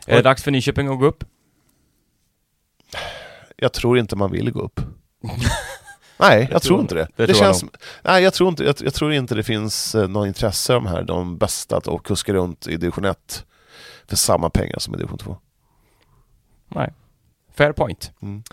Är 0.07 0.15
det 0.15 0.21
dags 0.21 0.43
för 0.43 0.51
Nyköping 0.51 0.87
att 0.87 0.99
gå 0.99 1.05
upp? 1.05 1.23
Jag 3.55 3.73
tror 3.73 3.99
inte 3.99 4.15
man 4.15 4.31
vill 4.31 4.51
gå 4.51 4.61
upp. 4.61 4.79
Nej, 6.17 6.47
jag 6.51 6.61
tror 6.61 6.79
inte 6.81 6.95
det. 6.95 7.07
det 7.15 7.25
Det, 7.25 7.33
tror 7.33 7.45
jag 7.47 7.55
känns... 7.59 7.71
Nej, 8.03 8.23
jag 8.23 8.33
tror, 8.33 8.49
inte, 8.49 8.63
jag, 8.63 8.75
jag 8.79 8.93
tror 8.93 9.13
inte 9.13 9.35
det 9.35 9.43
finns 9.43 9.95
eh, 9.95 10.07
någon 10.07 10.27
intresse 10.27 10.75
av 10.75 10.83
de 10.83 10.89
här, 10.89 11.03
de 11.03 11.37
bästa, 11.37 11.77
att 11.77 12.03
kuska 12.03 12.33
runt 12.33 12.67
i 12.67 12.77
division 12.77 13.05
1 13.05 13.45
för 14.07 14.15
samma 14.15 14.49
pengar 14.49 14.79
som 14.79 14.93
i 14.95 14.97
division 14.97 15.17
2. 15.17 15.37
Nej. 16.67 16.93
Fair 17.53 17.71
point. 17.71 18.11
Mm. 18.21 18.43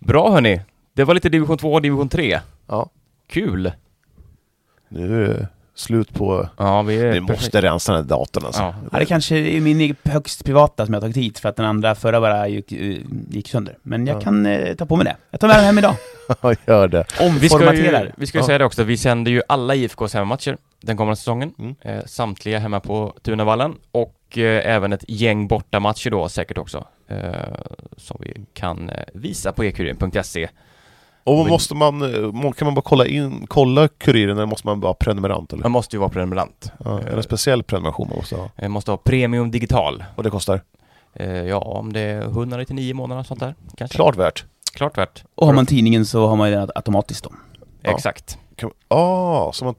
Bra 0.00 0.30
hörni. 0.32 0.60
Det 0.94 1.04
var 1.04 1.14
lite 1.14 1.28
division 1.28 1.58
2 1.58 1.72
och 1.74 1.82
division 1.82 2.08
3. 2.08 2.40
Ja. 2.66 2.90
Kul. 3.28 3.72
Nu 4.92 5.24
är 5.24 5.28
det 5.28 5.48
slut 5.74 6.14
på... 6.14 6.48
Ja, 6.56 6.82
vi 6.82 6.96
är... 7.00 7.12
Vi 7.12 7.20
måste 7.20 7.60
rensa 7.62 7.92
den 7.92 8.02
här 8.02 8.08
datorn 8.08 8.44
alltså. 8.46 8.62
Ja. 8.62 8.74
Ja, 8.92 8.98
det 8.98 9.04
kanske 9.06 9.36
är 9.36 9.60
min 9.60 9.96
högst 10.04 10.44
privata 10.44 10.86
som 10.86 10.94
jag 10.94 11.00
har 11.00 11.02
tagit 11.08 11.16
hit 11.16 11.38
för 11.38 11.48
att 11.48 11.56
den 11.56 11.66
andra 11.66 11.94
förra 11.94 12.20
bara 12.20 12.48
gick, 12.48 12.72
eh, 12.72 12.96
gick 13.30 13.48
sönder. 13.48 13.76
Men 13.82 14.06
jag 14.06 14.16
Ja. 14.16 14.20
kan 14.20 14.46
eh, 14.46 14.74
ta 14.74 14.86
på 14.86 14.96
mig 14.96 15.04
det. 15.04 15.16
Jag 15.30 15.40
tar 15.40 15.48
med 15.48 15.56
den 15.56 15.64
hem 15.64 15.78
idag. 15.78 15.94
Ja, 16.42 16.54
gör 16.66 16.88
det. 16.88 17.04
Vi 17.40 17.48
ska 17.48 17.74
ju, 17.74 18.10
vi 18.16 18.26
ska 18.26 18.38
ju 18.38 18.42
Ja. 18.42 18.46
säga 18.46 18.58
det 18.58 18.64
också, 18.64 18.82
vi 18.82 18.96
sänder 18.96 19.30
ju 19.30 19.42
alla 19.48 19.74
IFKs 19.74 20.14
hemmamatcher 20.14 20.56
den 20.80 20.96
kommande 20.96 21.16
säsongen. 21.16 21.54
Mm. 21.58 21.74
Eh, 21.80 22.04
samtliga 22.06 22.58
hemma 22.58 22.80
på 22.80 23.14
Tunavallen 23.22 23.74
och 23.92 24.38
eh, 24.38 24.74
även 24.74 24.92
ett 24.92 25.04
gäng 25.08 25.48
bortamatcher 25.48 26.10
då 26.10 26.28
säkert 26.28 26.58
också. 26.58 26.84
Eh, 27.08 27.18
som 27.96 28.16
vi 28.20 28.34
kan 28.54 28.90
eh, 28.90 29.04
visa 29.14 29.52
på 29.52 29.64
ekuriren.se. 29.64 30.48
Och 31.24 31.38
Men- 31.38 31.48
måste 31.48 31.74
man, 31.74 32.02
eh, 32.02 32.52
kan 32.52 32.66
man 32.66 32.74
bara 32.74 32.82
kolla 32.82 33.06
in, 33.06 33.46
kolla 33.48 33.88
kuriren 33.88 34.36
eller 34.36 34.46
måste 34.46 34.66
man 34.66 34.80
vara 34.80 34.94
prenumerant? 34.94 35.52
Eller? 35.52 35.62
Man 35.62 35.72
måste 35.72 35.96
ju 35.96 36.00
vara 36.00 36.10
prenumerant. 36.10 36.72
Ja, 36.84 37.00
är 37.00 37.04
det 37.04 37.16
en 37.16 37.22
speciell 37.22 37.62
prenumeration 37.62 38.08
man 38.08 38.16
måste 38.18 38.36
ha? 38.36 38.48
Eh, 38.56 38.68
måste 38.68 38.90
ha 38.90 38.96
premium 38.96 39.50
digital. 39.50 40.04
Och 40.16 40.22
det 40.22 40.30
kostar? 40.30 40.60
Eh, 41.14 41.32
ja, 41.32 41.58
om 41.58 41.92
det 41.92 42.00
är 42.00 42.22
199 42.22 42.94
månader 42.94 43.22
sånt 43.22 43.40
där. 43.40 43.54
Kanske. 43.76 43.96
Klart 43.96 44.16
värt. 44.16 44.44
Klart 44.74 44.98
värt. 44.98 45.24
Och 45.34 45.46
har 45.46 45.54
man 45.54 45.66
tidningen 45.66 46.06
så 46.06 46.26
har 46.26 46.36
man 46.36 46.50
ju 46.50 46.56
den 46.56 46.70
automatiskt 46.74 47.24
då. 47.24 47.30
Ja. 47.82 47.90
Exakt. 47.90 48.38
Kan, 48.56 48.70
ah, 48.88 49.52
så 49.52 49.64
man, 49.64 49.74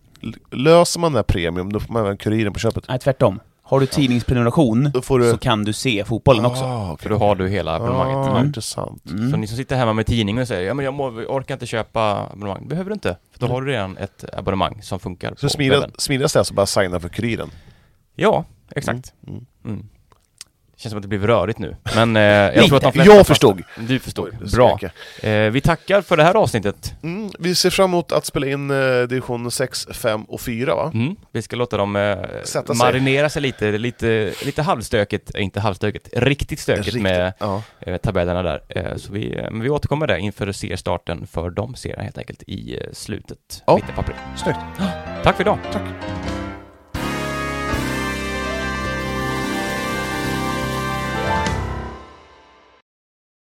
löser 0.52 1.00
man 1.00 1.12
den 1.12 1.16
här 1.18 1.24
premium, 1.24 1.74
då 1.74 1.80
får 1.80 1.94
man 1.94 2.06
även 2.06 2.18
kuriren 2.18 2.54
på 2.54 2.60
köpet? 2.60 2.84
Nej, 2.88 3.00
tvärtom. 3.00 3.40
Har 3.66 3.80
du 3.80 3.86
tidningsprenumeration 3.86 4.92
Då 4.94 5.02
får 5.02 5.20
du... 5.20 5.32
så 5.32 5.38
kan 5.38 5.64
du 5.64 5.74
se 5.74 6.06
fotbollen 6.06 6.46
också. 6.46 6.64
Ah, 6.64 6.92
okej. 6.92 7.04
För 7.04 7.10
då 7.10 7.18
har 7.18 7.36
du 7.36 7.48
hela 7.50 7.76
abonnemanget. 7.76 8.18
Ah, 8.18 8.32
Mm. 8.32 8.46
intressant. 8.46 9.02
Så 9.06 9.14
Mm. 9.16 9.40
ni 9.42 9.48
som 9.48 9.58
sitter 9.58 9.76
hemma 9.76 9.94
med 9.94 10.06
tidningen 10.06 10.42
och 10.42 10.48
säger 10.48 10.68
ja 10.68 10.74
men 10.74 10.86
jag 10.86 10.94
må, 10.94 11.06
orkar 11.08 11.56
inte 11.56 11.66
köpa 11.66 12.28
abonnemang. 12.34 12.68
behöver 12.68 12.90
du 12.90 12.94
inte. 12.94 13.18
För 13.32 13.40
då 13.40 13.48
har 13.54 13.62
du 13.62 13.72
redan 13.72 13.98
ett 13.98 14.26
abonnemang 14.34 14.82
som 14.82 15.00
funkar 15.00 15.34
Så 15.38 15.46
på 15.46 15.50
smidigast, 15.50 15.84
webben. 15.84 15.96
smidigast 16.00 16.36
är 16.36 16.40
alltså 16.40 16.54
bara 16.54 16.66
signa 16.66 17.00
för 17.00 17.10
kuriren? 17.10 17.50
Ja, 18.16 18.46
exakt. 18.76 19.14
Mm. 19.28 19.46
Mm. 19.66 19.86
Känns 20.84 20.92
som 20.92 20.98
att 20.98 21.02
det 21.02 21.08
blev 21.08 21.28
rörigt 21.28 21.60
nu. 21.60 21.76
Men 21.96 22.16
eh, 22.16 22.22
jag 22.24 22.56
Lite. 22.56 22.68
tror 22.68 22.78
att 22.78 22.84
de 22.84 22.92
flesta 22.92 23.14
Jag 23.16 23.28
förstod! 23.28 23.64
Du 23.78 24.00
förstod. 24.00 24.52
Bra. 24.54 24.80
Eh, 25.22 25.32
vi 25.52 25.62
tackar 25.62 26.02
för 26.02 26.18
det 26.18 26.24
här 26.24 26.36
avsnittet. 26.36 26.94
Mm, 27.04 27.32
vi 27.40 27.56
ser 27.56 27.70
fram 27.70 27.90
emot 27.90 28.12
att 28.12 28.26
spela 28.26 28.48
in 28.48 28.72
eh, 28.72 29.02
division 29.02 29.52
6, 29.52 29.88
5 29.94 30.24
och 30.24 30.42
4 30.42 30.76
va? 30.76 30.92
Mm. 30.94 31.16
Vi 31.32 31.42
ska 31.42 31.56
låta 31.56 31.78
dem 31.78 31.96
eh, 31.96 32.18
Sätta 32.44 32.74
marinera 32.74 33.30
sig 33.30 33.42
lite, 33.42 33.72
lite, 33.78 34.34
lite 34.46 34.62
halvstökigt, 34.62 35.32
eh, 35.36 35.44
inte 35.44 35.60
halvstökigt, 35.60 36.10
riktigt 36.14 36.60
stökigt 36.60 36.86
Riktigt. 36.86 37.02
med 37.04 37.34
Ja. 37.40 37.62
eh, 37.80 37.98
tabellerna 37.98 38.44
där. 38.44 38.62
Eh, 38.70 38.96
så 38.98 39.14
vi, 39.14 39.48
men 39.52 39.62
vi 39.62 39.70
återkommer 39.70 40.08
där 40.08 40.18
inför 40.18 40.52
seriestarten 40.52 41.28
för 41.28 41.50
de 41.50 41.76
serierna 41.76 42.04
helt 42.04 42.18
enkelt 42.18 42.44
i 42.44 42.80
slutet, 42.94 43.64
Ja. 43.68 43.76
mitten 43.76 43.96
på 43.96 44.02
april. 44.02 44.16
Snyggt. 44.36 44.60
Tack 45.24 45.36
för 45.36 45.44
idag! 45.44 45.58
Tack. 45.72 45.84